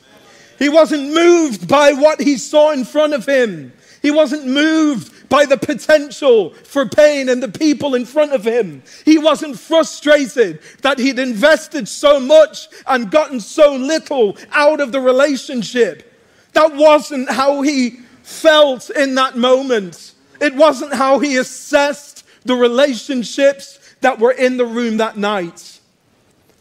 He 0.58 0.68
wasn't 0.68 1.14
moved 1.14 1.68
by 1.68 1.92
what 1.92 2.20
he 2.20 2.36
saw 2.36 2.72
in 2.72 2.84
front 2.84 3.14
of 3.14 3.26
him. 3.26 3.72
He 4.02 4.10
wasn't 4.10 4.46
moved 4.46 5.12
by 5.30 5.46
the 5.46 5.56
potential 5.56 6.50
for 6.50 6.84
pain 6.84 7.30
and 7.30 7.42
the 7.42 7.48
people 7.48 7.94
in 7.94 8.04
front 8.04 8.32
of 8.32 8.44
him. 8.44 8.82
He 9.06 9.16
wasn't 9.16 9.58
frustrated 9.58 10.60
that 10.82 10.98
he'd 10.98 11.18
invested 11.18 11.88
so 11.88 12.20
much 12.20 12.68
and 12.86 13.10
gotten 13.10 13.40
so 13.40 13.74
little 13.74 14.36
out 14.50 14.80
of 14.80 14.92
the 14.92 15.00
relationship. 15.00 16.06
That 16.52 16.74
wasn't 16.74 17.30
how 17.30 17.62
he 17.62 18.00
felt 18.22 18.90
in 18.90 19.14
that 19.14 19.38
moment. 19.38 20.14
It 20.40 20.54
wasn't 20.54 20.92
how 20.92 21.20
he 21.20 21.38
assessed 21.38 22.26
the 22.44 22.56
relationships 22.56 23.78
that 24.02 24.18
were 24.18 24.32
in 24.32 24.58
the 24.58 24.66
room 24.66 24.98
that 24.98 25.16
night. 25.16 25.80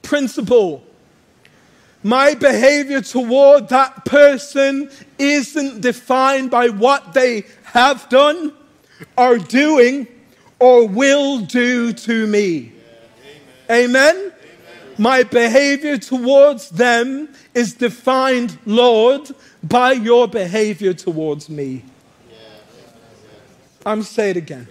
Principle 0.04 0.86
my 2.04 2.34
behavior 2.34 3.02
toward 3.02 3.70
that 3.70 4.06
person 4.06 4.90
isn't 5.18 5.82
defined 5.82 6.50
by 6.50 6.70
what 6.70 7.14
they 7.14 7.46
have 7.64 8.08
done, 8.10 8.54
are 9.18 9.38
doing, 9.38 10.08
or 10.60 10.88
will 10.88 11.40
do 11.40 11.94
to 11.94 12.28
me. 12.28 12.72
Amen. 13.70 13.90
Amen? 13.90 14.34
My 14.98 15.24
behavior 15.24 15.98
towards 15.98 16.70
them 16.70 17.30
is 17.54 17.74
defined, 17.74 18.58
Lord, 18.66 19.30
by 19.64 19.94
your 19.94 20.28
behavior 20.28 20.94
towards 20.94 21.50
me. 21.50 21.84
I'm 23.86 24.04
say 24.04 24.32
it 24.32 24.38
again. 24.38 24.68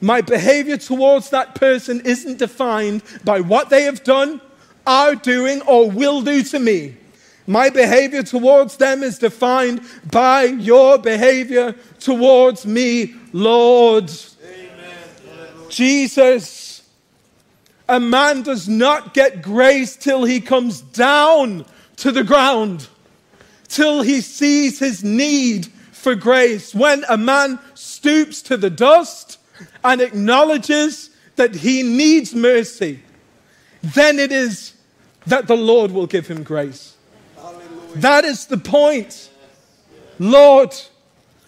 My 0.00 0.20
behavior 0.20 0.76
towards 0.76 1.30
that 1.30 1.54
person 1.54 2.00
isn't 2.04 2.38
defined 2.38 3.02
by 3.24 3.40
what 3.40 3.70
they 3.70 3.82
have 3.82 4.02
done, 4.04 4.40
are 4.86 5.14
doing, 5.14 5.62
or 5.62 5.90
will 5.90 6.22
do 6.22 6.42
to 6.42 6.58
me. 6.58 6.96
My 7.46 7.70
behavior 7.70 8.22
towards 8.22 8.76
them 8.76 9.02
is 9.02 9.18
defined 9.18 9.82
by 10.10 10.44
your 10.44 10.98
behavior 10.98 11.74
towards 12.00 12.66
me, 12.66 13.14
Lord. 13.34 14.12
Amen. 14.44 15.68
Jesus, 15.68 16.88
a 17.88 17.98
man 17.98 18.42
does 18.42 18.68
not 18.68 19.12
get 19.12 19.42
grace 19.42 19.96
till 19.96 20.22
he 20.22 20.40
comes 20.40 20.80
down 20.80 21.66
to 21.96 22.12
the 22.12 22.22
ground, 22.22 22.86
till 23.66 24.02
he 24.02 24.20
sees 24.20 24.78
his 24.78 25.02
need 25.02 25.66
for 25.90 26.14
grace. 26.14 26.76
When 26.76 27.04
a 27.08 27.16
man 27.16 27.58
stoops 27.74 28.40
to 28.42 28.56
the 28.56 28.70
dust 28.70 29.38
and 29.82 30.00
acknowledges 30.00 31.10
that 31.34 31.56
he 31.56 31.82
needs 31.82 32.36
mercy, 32.36 33.02
then 33.82 34.20
it 34.20 34.30
is 34.30 34.74
that 35.26 35.48
the 35.48 35.56
Lord 35.56 35.90
will 35.90 36.06
give 36.06 36.28
him 36.28 36.44
grace. 36.44 36.96
That 37.96 38.24
is 38.24 38.46
the 38.46 38.58
point. 38.58 39.28
Lord, 40.20 40.72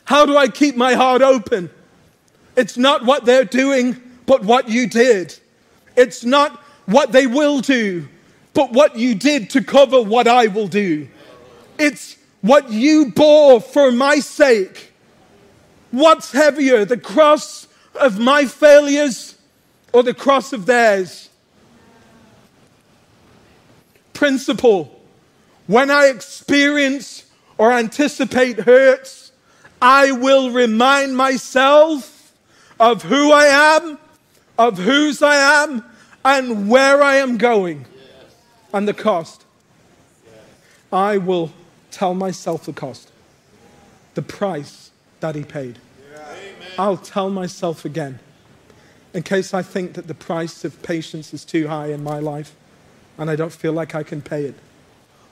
how 0.07 0.25
do 0.25 0.37
I 0.37 0.49
keep 0.49 0.77
my 0.77 0.95
heart 0.95 1.21
open? 1.21 1.71
It's 2.57 2.79
not 2.79 3.05
what 3.05 3.25
they're 3.25 3.45
doing, 3.45 4.01
but 4.25 4.43
what 4.43 4.69
you 4.69 4.89
did. 4.89 5.39
It's 5.97 6.25
not 6.25 6.63
what 6.87 7.13
they 7.13 7.27
will 7.27 7.61
do, 7.61 8.09
but 8.55 8.73
what 8.73 8.97
you 8.97 9.15
did 9.15 9.51
to 9.51 9.63
cover 9.63 10.01
what 10.01 10.27
I 10.27 10.47
will 10.47 10.69
do. 10.69 11.09
It's 11.79 12.17
what 12.41 12.71
you 12.71 13.11
bore 13.11 13.61
for 13.61 13.93
my 13.93 14.21
sake. 14.21 14.93
What's 15.91 16.33
heavier, 16.33 16.85
the 16.85 16.97
cross 16.97 17.67
of 17.95 18.19
my 18.19 18.47
failures 18.47 19.37
or 19.93 20.03
the 20.03 20.15
cross 20.15 20.53
of 20.53 20.67
theirs? 20.67 21.29
Principle 24.13 24.97
when 25.67 25.91
I 25.91 26.07
experience 26.07 27.25
or 27.59 27.73
anticipate 27.73 28.61
hurts, 28.61 29.26
I 29.81 30.13
will 30.13 30.51
remind 30.51 31.17
myself 31.17 32.33
of 32.79 33.03
who 33.03 33.33
I 33.33 33.77
am, 33.77 33.99
of 34.59 34.79
whose 34.79 35.23
I 35.23 35.65
am, 35.65 35.85
and 36.25 36.69
where 36.69 37.03
I 37.03 37.17
am 37.17 37.39
going, 37.39 37.87
yes. 37.95 38.35
and 38.73 38.89
the 38.89 38.95
cost. 38.95 39.45
Yes. 40.25 40.35
I 40.93 41.19
will 41.19 41.53
tell 41.91 42.15
myself 42.15 42.65
the 42.65 42.73
cost, 42.73 43.11
the 44.15 44.23
price 44.23 44.91
that 45.21 45.35
he 45.35 45.45
paid. 45.45 45.79
Yeah. 46.11 46.35
I'll 46.79 46.97
tell 46.97 47.31
myself 47.31 47.85
again, 47.85 48.19
in 49.15 49.23
case 49.23 49.55
I 49.55 49.63
think 49.63 49.95
that 49.95 50.09
the 50.09 50.15
price 50.15 50.65
of 50.65 50.83
patience 50.83 51.33
is 51.33 51.45
too 51.45 51.69
high 51.69 51.87
in 51.87 52.03
my 52.03 52.19
life 52.19 52.55
and 53.19 53.31
I 53.31 53.37
don't 53.37 53.53
feel 53.53 53.73
like 53.73 53.95
I 53.95 54.03
can 54.03 54.23
pay 54.23 54.45
it. 54.45 54.55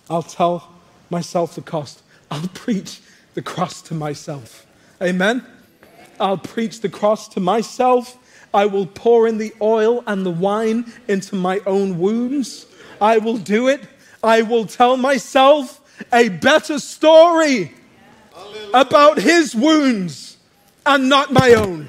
I'll 0.08 0.22
tell 0.22 0.70
myself 1.10 1.54
the 1.54 1.62
cost. 1.62 2.02
I'll 2.30 2.48
preach 2.48 3.00
the 3.34 3.42
cross 3.42 3.82
to 3.82 3.94
myself. 3.94 4.66
Amen? 5.02 5.44
I'll 6.18 6.38
preach 6.38 6.80
the 6.80 6.88
cross 6.88 7.28
to 7.30 7.40
myself. 7.40 8.18
I 8.52 8.66
will 8.66 8.86
pour 8.86 9.26
in 9.26 9.38
the 9.38 9.52
oil 9.60 10.04
and 10.06 10.24
the 10.24 10.30
wine 10.30 10.92
into 11.08 11.34
my 11.34 11.60
own 11.66 11.98
wounds. 11.98 12.66
I 13.00 13.18
will 13.18 13.36
do 13.36 13.68
it. 13.68 13.82
I 14.22 14.42
will 14.42 14.66
tell 14.66 14.96
myself 14.96 15.80
a 16.12 16.28
better 16.28 16.78
story 16.78 17.74
about 18.72 19.18
his 19.18 19.54
wounds 19.54 20.36
and 20.86 21.08
not 21.08 21.32
my 21.32 21.54
own. 21.54 21.88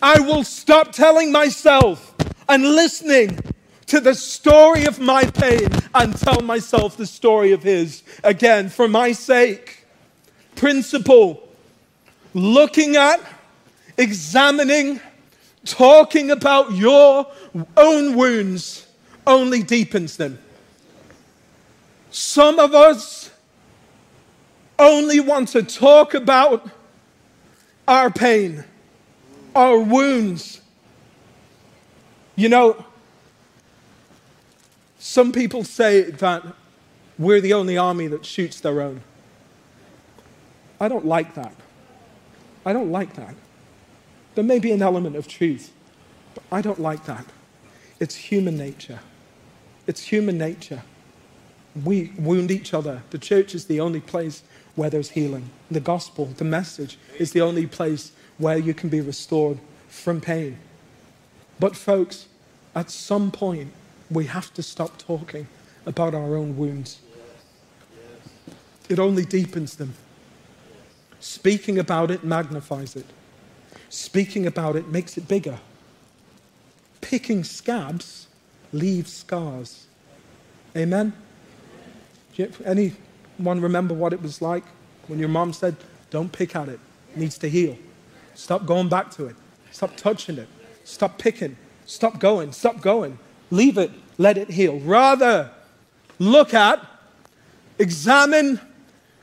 I 0.00 0.20
will 0.20 0.44
stop 0.44 0.92
telling 0.92 1.32
myself 1.32 2.14
and 2.48 2.62
listening 2.62 3.38
to 3.86 4.00
the 4.00 4.14
story 4.14 4.84
of 4.84 5.00
my 5.00 5.24
pain 5.24 5.68
and 5.94 6.16
tell 6.16 6.40
myself 6.42 6.96
the 6.96 7.06
story 7.06 7.52
of 7.52 7.62
his 7.62 8.02
again 8.22 8.68
for 8.68 8.86
my 8.86 9.12
sake. 9.12 9.77
Principle 10.58 11.48
looking 12.34 12.96
at, 12.96 13.20
examining, 13.96 15.00
talking 15.64 16.32
about 16.32 16.72
your 16.72 17.28
own 17.76 18.16
wounds 18.16 18.84
only 19.24 19.62
deepens 19.62 20.16
them. 20.16 20.38
Some 22.10 22.58
of 22.58 22.74
us 22.74 23.30
only 24.80 25.20
want 25.20 25.48
to 25.50 25.62
talk 25.62 26.14
about 26.14 26.68
our 27.86 28.10
pain, 28.10 28.64
our 29.54 29.78
wounds. 29.78 30.60
You 32.34 32.48
know, 32.48 32.84
some 34.98 35.30
people 35.30 35.62
say 35.62 36.02
that 36.02 36.44
we're 37.16 37.40
the 37.40 37.52
only 37.52 37.78
army 37.78 38.08
that 38.08 38.24
shoots 38.24 38.58
their 38.60 38.80
own. 38.80 39.02
I 40.80 40.88
don't 40.88 41.06
like 41.06 41.34
that. 41.34 41.54
I 42.64 42.72
don't 42.72 42.90
like 42.90 43.14
that. 43.14 43.34
There 44.34 44.44
may 44.44 44.58
be 44.58 44.72
an 44.72 44.82
element 44.82 45.16
of 45.16 45.26
truth, 45.26 45.72
but 46.34 46.44
I 46.52 46.60
don't 46.60 46.80
like 46.80 47.04
that. 47.06 47.24
It's 47.98 48.14
human 48.14 48.56
nature. 48.56 49.00
It's 49.86 50.02
human 50.02 50.38
nature. 50.38 50.82
We 51.84 52.12
wound 52.18 52.50
each 52.50 52.74
other. 52.74 53.02
The 53.10 53.18
church 53.18 53.54
is 53.54 53.66
the 53.66 53.80
only 53.80 54.00
place 54.00 54.42
where 54.76 54.90
there's 54.90 55.10
healing. 55.10 55.50
The 55.70 55.80
gospel, 55.80 56.26
the 56.26 56.44
message, 56.44 56.98
is 57.18 57.32
the 57.32 57.40
only 57.40 57.66
place 57.66 58.12
where 58.36 58.58
you 58.58 58.74
can 58.74 58.88
be 58.88 59.00
restored 59.00 59.58
from 59.88 60.20
pain. 60.20 60.58
But, 61.58 61.74
folks, 61.74 62.28
at 62.74 62.90
some 62.90 63.30
point, 63.30 63.72
we 64.10 64.26
have 64.26 64.54
to 64.54 64.62
stop 64.62 64.98
talking 64.98 65.48
about 65.86 66.14
our 66.14 66.36
own 66.36 66.56
wounds. 66.56 67.00
it 68.88 68.98
only 68.98 69.24
deepens 69.24 69.76
them. 69.76 69.94
Speaking 71.20 71.78
about 71.78 72.10
it 72.10 72.24
magnifies 72.24 72.96
it. 72.96 73.06
Speaking 73.88 74.46
about 74.46 74.76
it 74.76 74.88
makes 74.88 75.16
it 75.16 75.26
bigger. 75.26 75.58
Picking 77.00 77.44
scabs 77.44 78.26
leaves 78.72 79.12
scars. 79.12 79.86
Amen? 80.76 81.12
Anyone 82.64 83.60
remember 83.60 83.94
what 83.94 84.12
it 84.12 84.22
was 84.22 84.40
like 84.40 84.64
when 85.08 85.18
your 85.18 85.28
mom 85.28 85.52
said, 85.52 85.76
Don't 86.10 86.30
pick 86.30 86.54
at 86.54 86.68
it, 86.68 86.80
it 87.10 87.16
needs 87.16 87.38
to 87.38 87.48
heal? 87.48 87.76
Stop 88.34 88.66
going 88.66 88.88
back 88.88 89.10
to 89.12 89.26
it. 89.26 89.36
Stop 89.72 89.96
touching 89.96 90.38
it. 90.38 90.48
Stop 90.84 91.18
picking. 91.18 91.56
Stop 91.86 92.20
going. 92.20 92.52
Stop 92.52 92.80
going. 92.80 93.18
Leave 93.50 93.78
it. 93.78 93.90
Let 94.16 94.38
it 94.38 94.50
heal. 94.50 94.78
Rather, 94.78 95.50
look 96.18 96.54
at, 96.54 96.84
examine, 97.78 98.60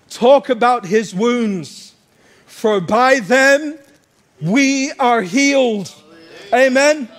talk 0.10 0.50
about 0.50 0.86
his 0.86 1.14
wounds. 1.14 1.94
For 2.46 2.80
by 2.80 3.20
them 3.20 3.78
we 4.42 4.92
are 4.94 5.22
healed. 5.22 5.94
Amen. 6.54 7.10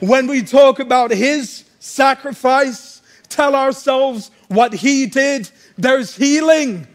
When 0.00 0.26
we 0.26 0.42
talk 0.42 0.78
about 0.78 1.10
his 1.10 1.64
sacrifice, 1.78 3.02
tell 3.28 3.54
ourselves 3.54 4.30
what 4.48 4.72
he 4.72 5.06
did, 5.06 5.50
there's 5.78 6.14
healing, 6.14 6.86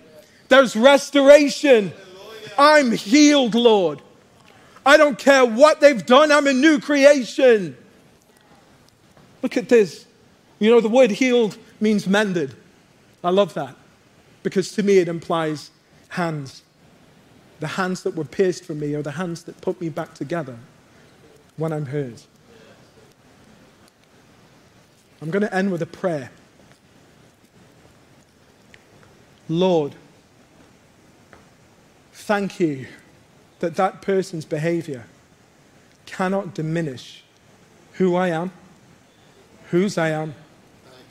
there's 0.49 0.75
restoration. 0.75 1.91
I'm 2.57 2.91
healed, 2.91 3.55
Lord. 3.55 4.01
I 4.85 4.97
don't 4.97 5.17
care 5.17 5.45
what 5.45 5.81
they've 5.81 6.05
done, 6.05 6.31
I'm 6.31 6.47
a 6.47 6.53
new 6.53 6.79
creation. 6.79 7.77
Look 9.41 9.57
at 9.57 9.69
this. 9.69 10.05
You 10.59 10.71
know, 10.71 10.81
the 10.81 10.89
word 10.89 11.11
healed 11.11 11.57
means 11.79 12.07
mended. 12.07 12.55
I 13.23 13.29
love 13.29 13.53
that 13.53 13.75
because 14.47 14.71
to 14.71 14.81
me 14.81 14.99
it 14.99 15.09
implies 15.09 15.71
hands. 16.07 16.61
The 17.59 17.67
hands 17.67 18.03
that 18.03 18.15
were 18.15 18.23
pierced 18.23 18.63
for 18.63 18.73
me 18.73 18.95
are 18.95 19.01
the 19.01 19.11
hands 19.11 19.43
that 19.43 19.59
put 19.59 19.81
me 19.81 19.89
back 19.89 20.13
together 20.13 20.57
when 21.57 21.73
I'm 21.73 21.87
hurt. 21.87 22.25
I'm 25.21 25.31
going 25.31 25.41
to 25.41 25.53
end 25.53 25.69
with 25.69 25.81
a 25.81 25.85
prayer. 25.85 26.31
Lord, 29.49 29.95
thank 32.13 32.57
you 32.57 32.87
that 33.59 33.75
that 33.75 34.01
person's 34.01 34.45
behavior 34.45 35.07
cannot 36.05 36.53
diminish 36.53 37.21
who 37.95 38.15
I 38.15 38.29
am, 38.29 38.53
whose 39.71 39.97
I 39.97 40.11
am, 40.11 40.35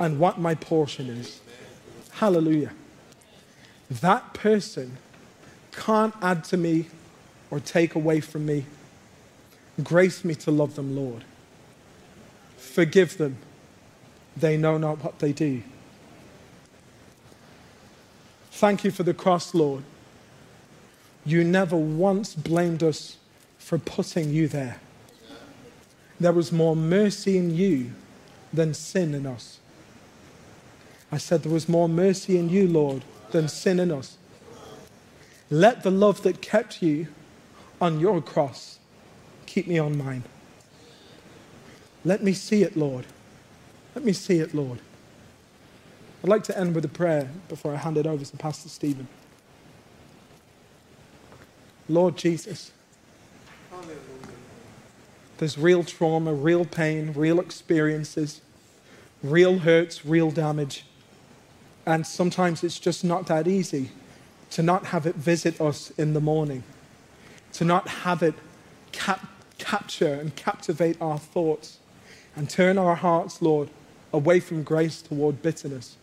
and 0.00 0.18
what 0.18 0.40
my 0.40 0.54
portion 0.54 1.10
is. 1.10 1.42
Hallelujah. 2.12 2.72
That 3.90 4.34
person 4.34 4.98
can't 5.72 6.14
add 6.20 6.44
to 6.44 6.56
me 6.56 6.86
or 7.50 7.60
take 7.60 7.94
away 7.94 8.20
from 8.20 8.46
me. 8.46 8.66
Grace 9.82 10.24
me 10.24 10.34
to 10.34 10.50
love 10.50 10.74
them, 10.74 10.96
Lord. 10.96 11.24
Forgive 12.56 13.18
them. 13.18 13.36
They 14.36 14.56
know 14.56 14.78
not 14.78 15.02
what 15.02 15.18
they 15.18 15.32
do. 15.32 15.62
Thank 18.50 18.84
you 18.84 18.90
for 18.90 19.02
the 19.02 19.14
cross, 19.14 19.54
Lord. 19.54 19.84
You 21.24 21.44
never 21.44 21.76
once 21.76 22.34
blamed 22.34 22.82
us 22.82 23.16
for 23.58 23.78
putting 23.78 24.30
you 24.30 24.48
there. 24.48 24.80
There 26.18 26.32
was 26.32 26.50
more 26.52 26.74
mercy 26.74 27.36
in 27.36 27.54
you 27.54 27.92
than 28.52 28.72
sin 28.72 29.14
in 29.14 29.26
us. 29.26 29.58
I 31.12 31.18
said 31.18 31.42
there 31.42 31.52
was 31.52 31.68
more 31.68 31.88
mercy 31.88 32.38
in 32.38 32.48
you, 32.48 32.66
Lord, 32.66 33.02
than 33.32 33.48
sin 33.48 33.80
in 33.80 33.90
us. 33.90 34.18
Let 35.50 35.82
the 35.82 35.90
love 35.90 36.22
that 36.22 36.40
kept 36.40 36.82
you 36.82 37.08
on 37.80 38.00
your 38.00 38.20
cross 38.20 38.78
keep 39.46 39.66
me 39.66 39.78
on 39.78 39.96
mine. 39.96 40.24
Let 42.04 42.22
me 42.22 42.32
see 42.32 42.62
it, 42.62 42.76
Lord. 42.76 43.06
Let 43.94 44.04
me 44.04 44.12
see 44.12 44.38
it, 44.38 44.54
Lord. 44.54 44.80
I'd 46.22 46.28
like 46.28 46.44
to 46.44 46.58
end 46.58 46.74
with 46.74 46.84
a 46.84 46.88
prayer 46.88 47.30
before 47.48 47.72
I 47.72 47.76
hand 47.76 47.96
it 47.96 48.06
over 48.06 48.24
to 48.24 48.36
Pastor 48.36 48.68
Stephen. 48.68 49.08
Lord 51.88 52.16
Jesus, 52.16 52.72
there's 55.38 55.56
real 55.56 55.84
trauma, 55.84 56.34
real 56.34 56.64
pain, 56.64 57.12
real 57.12 57.38
experiences, 57.38 58.40
real 59.22 59.60
hurts, 59.60 60.04
real 60.04 60.30
damage. 60.30 60.84
And 61.86 62.06
sometimes 62.06 62.64
it's 62.64 62.78
just 62.78 63.04
not 63.04 63.26
that 63.26 63.46
easy 63.46 63.90
to 64.50 64.62
not 64.62 64.86
have 64.86 65.06
it 65.06 65.14
visit 65.14 65.60
us 65.60 65.90
in 65.92 66.12
the 66.12 66.20
morning, 66.20 66.64
to 67.54 67.64
not 67.64 67.88
have 67.88 68.22
it 68.22 68.34
cap- 68.92 69.26
capture 69.58 70.14
and 70.14 70.34
captivate 70.36 71.00
our 71.00 71.18
thoughts 71.18 71.78
and 72.34 72.50
turn 72.50 72.76
our 72.76 72.96
hearts, 72.96 73.40
Lord, 73.40 73.70
away 74.12 74.40
from 74.40 74.62
grace 74.62 75.00
toward 75.00 75.42
bitterness, 75.42 75.96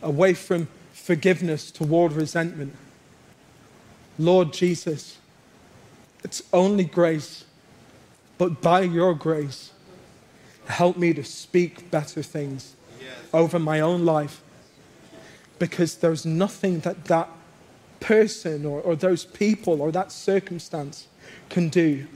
away 0.00 0.34
from 0.34 0.68
forgiveness 0.92 1.70
toward 1.70 2.12
resentment 2.12 2.74
Lord 4.20 4.52
Jesus, 4.52 5.16
it's 6.22 6.42
only 6.52 6.84
grace, 6.84 7.46
but 8.36 8.60
by 8.60 8.82
your 8.82 9.14
grace, 9.14 9.72
help 10.66 10.98
me 10.98 11.14
to 11.14 11.24
speak 11.24 11.90
better 11.90 12.22
things 12.22 12.74
yes. 13.00 13.16
over 13.32 13.58
my 13.58 13.80
own 13.80 14.04
life. 14.04 14.42
Because 15.60 15.94
there's 15.94 16.26
nothing 16.26 16.80
that 16.80 17.04
that 17.04 17.28
person 18.00 18.66
or, 18.66 18.80
or 18.80 18.96
those 18.96 19.24
people 19.24 19.80
or 19.80 19.92
that 19.92 20.10
circumstance 20.10 21.06
can 21.48 21.68
do 21.68 22.06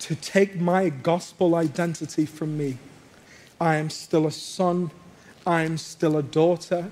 to 0.00 0.16
take 0.16 0.60
my 0.60 0.88
gospel 0.88 1.54
identity 1.54 2.26
from 2.26 2.58
me. 2.58 2.78
I 3.60 3.76
am 3.76 3.88
still 3.88 4.26
a 4.26 4.32
son. 4.32 4.90
I 5.46 5.62
am 5.62 5.78
still 5.78 6.16
a 6.16 6.22
daughter. 6.24 6.90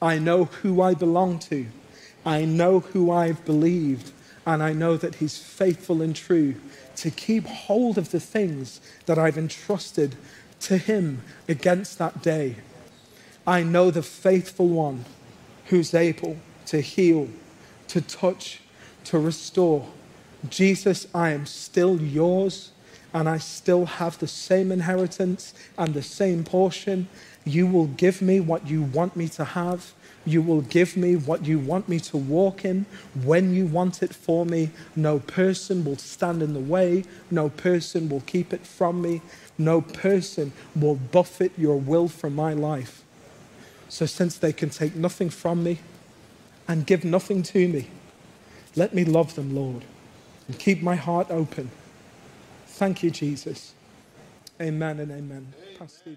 I 0.00 0.18
know 0.18 0.46
who 0.46 0.80
I 0.80 0.94
belong 0.94 1.38
to. 1.40 1.66
I 2.24 2.44
know 2.44 2.80
who 2.80 3.10
I've 3.10 3.44
believed, 3.44 4.12
and 4.46 4.62
I 4.62 4.72
know 4.72 4.96
that 4.96 5.16
He's 5.16 5.38
faithful 5.38 6.00
and 6.00 6.16
true 6.16 6.54
to 6.96 7.10
keep 7.10 7.46
hold 7.46 7.98
of 7.98 8.10
the 8.10 8.20
things 8.20 8.80
that 9.04 9.18
I've 9.18 9.36
entrusted 9.36 10.16
to 10.60 10.78
Him 10.78 11.22
against 11.48 11.98
that 11.98 12.22
day. 12.22 12.56
I 13.46 13.62
know 13.62 13.92
the 13.92 14.02
faithful 14.02 14.68
one 14.68 15.04
who's 15.66 15.94
able 15.94 16.36
to 16.66 16.80
heal, 16.80 17.28
to 17.88 18.00
touch, 18.00 18.60
to 19.04 19.20
restore. 19.20 19.86
Jesus, 20.48 21.06
I 21.14 21.30
am 21.30 21.46
still 21.46 22.00
yours, 22.00 22.72
and 23.14 23.28
I 23.28 23.38
still 23.38 23.86
have 23.86 24.18
the 24.18 24.26
same 24.26 24.72
inheritance 24.72 25.54
and 25.78 25.94
the 25.94 26.02
same 26.02 26.42
portion. 26.42 27.08
You 27.44 27.68
will 27.68 27.86
give 27.86 28.20
me 28.20 28.40
what 28.40 28.66
you 28.66 28.82
want 28.82 29.14
me 29.14 29.28
to 29.30 29.44
have. 29.44 29.94
You 30.24 30.42
will 30.42 30.62
give 30.62 30.96
me 30.96 31.14
what 31.14 31.46
you 31.46 31.60
want 31.60 31.88
me 31.88 32.00
to 32.00 32.16
walk 32.16 32.64
in 32.64 32.84
when 33.22 33.54
you 33.54 33.66
want 33.66 34.02
it 34.02 34.12
for 34.12 34.44
me. 34.44 34.70
No 34.96 35.20
person 35.20 35.84
will 35.84 35.98
stand 35.98 36.42
in 36.42 36.52
the 36.52 36.58
way. 36.58 37.04
No 37.30 37.48
person 37.48 38.08
will 38.08 38.22
keep 38.22 38.52
it 38.52 38.66
from 38.66 39.00
me. 39.00 39.22
No 39.56 39.80
person 39.80 40.52
will 40.74 40.96
buffet 40.96 41.52
your 41.56 41.76
will 41.76 42.08
from 42.08 42.34
my 42.34 42.52
life. 42.52 43.05
So, 43.88 44.06
since 44.06 44.36
they 44.36 44.52
can 44.52 44.70
take 44.70 44.96
nothing 44.96 45.30
from 45.30 45.62
me 45.62 45.78
and 46.66 46.86
give 46.86 47.04
nothing 47.04 47.42
to 47.44 47.68
me, 47.68 47.88
let 48.74 48.94
me 48.94 49.04
love 49.04 49.34
them, 49.36 49.54
Lord, 49.54 49.84
and 50.48 50.58
keep 50.58 50.82
my 50.82 50.96
heart 50.96 51.28
open. 51.30 51.70
Thank 52.66 53.02
you, 53.02 53.10
Jesus. 53.10 53.72
Amen 54.60 55.00
and 55.00 55.10
amen. 55.12 55.54
Pastor 55.78 56.16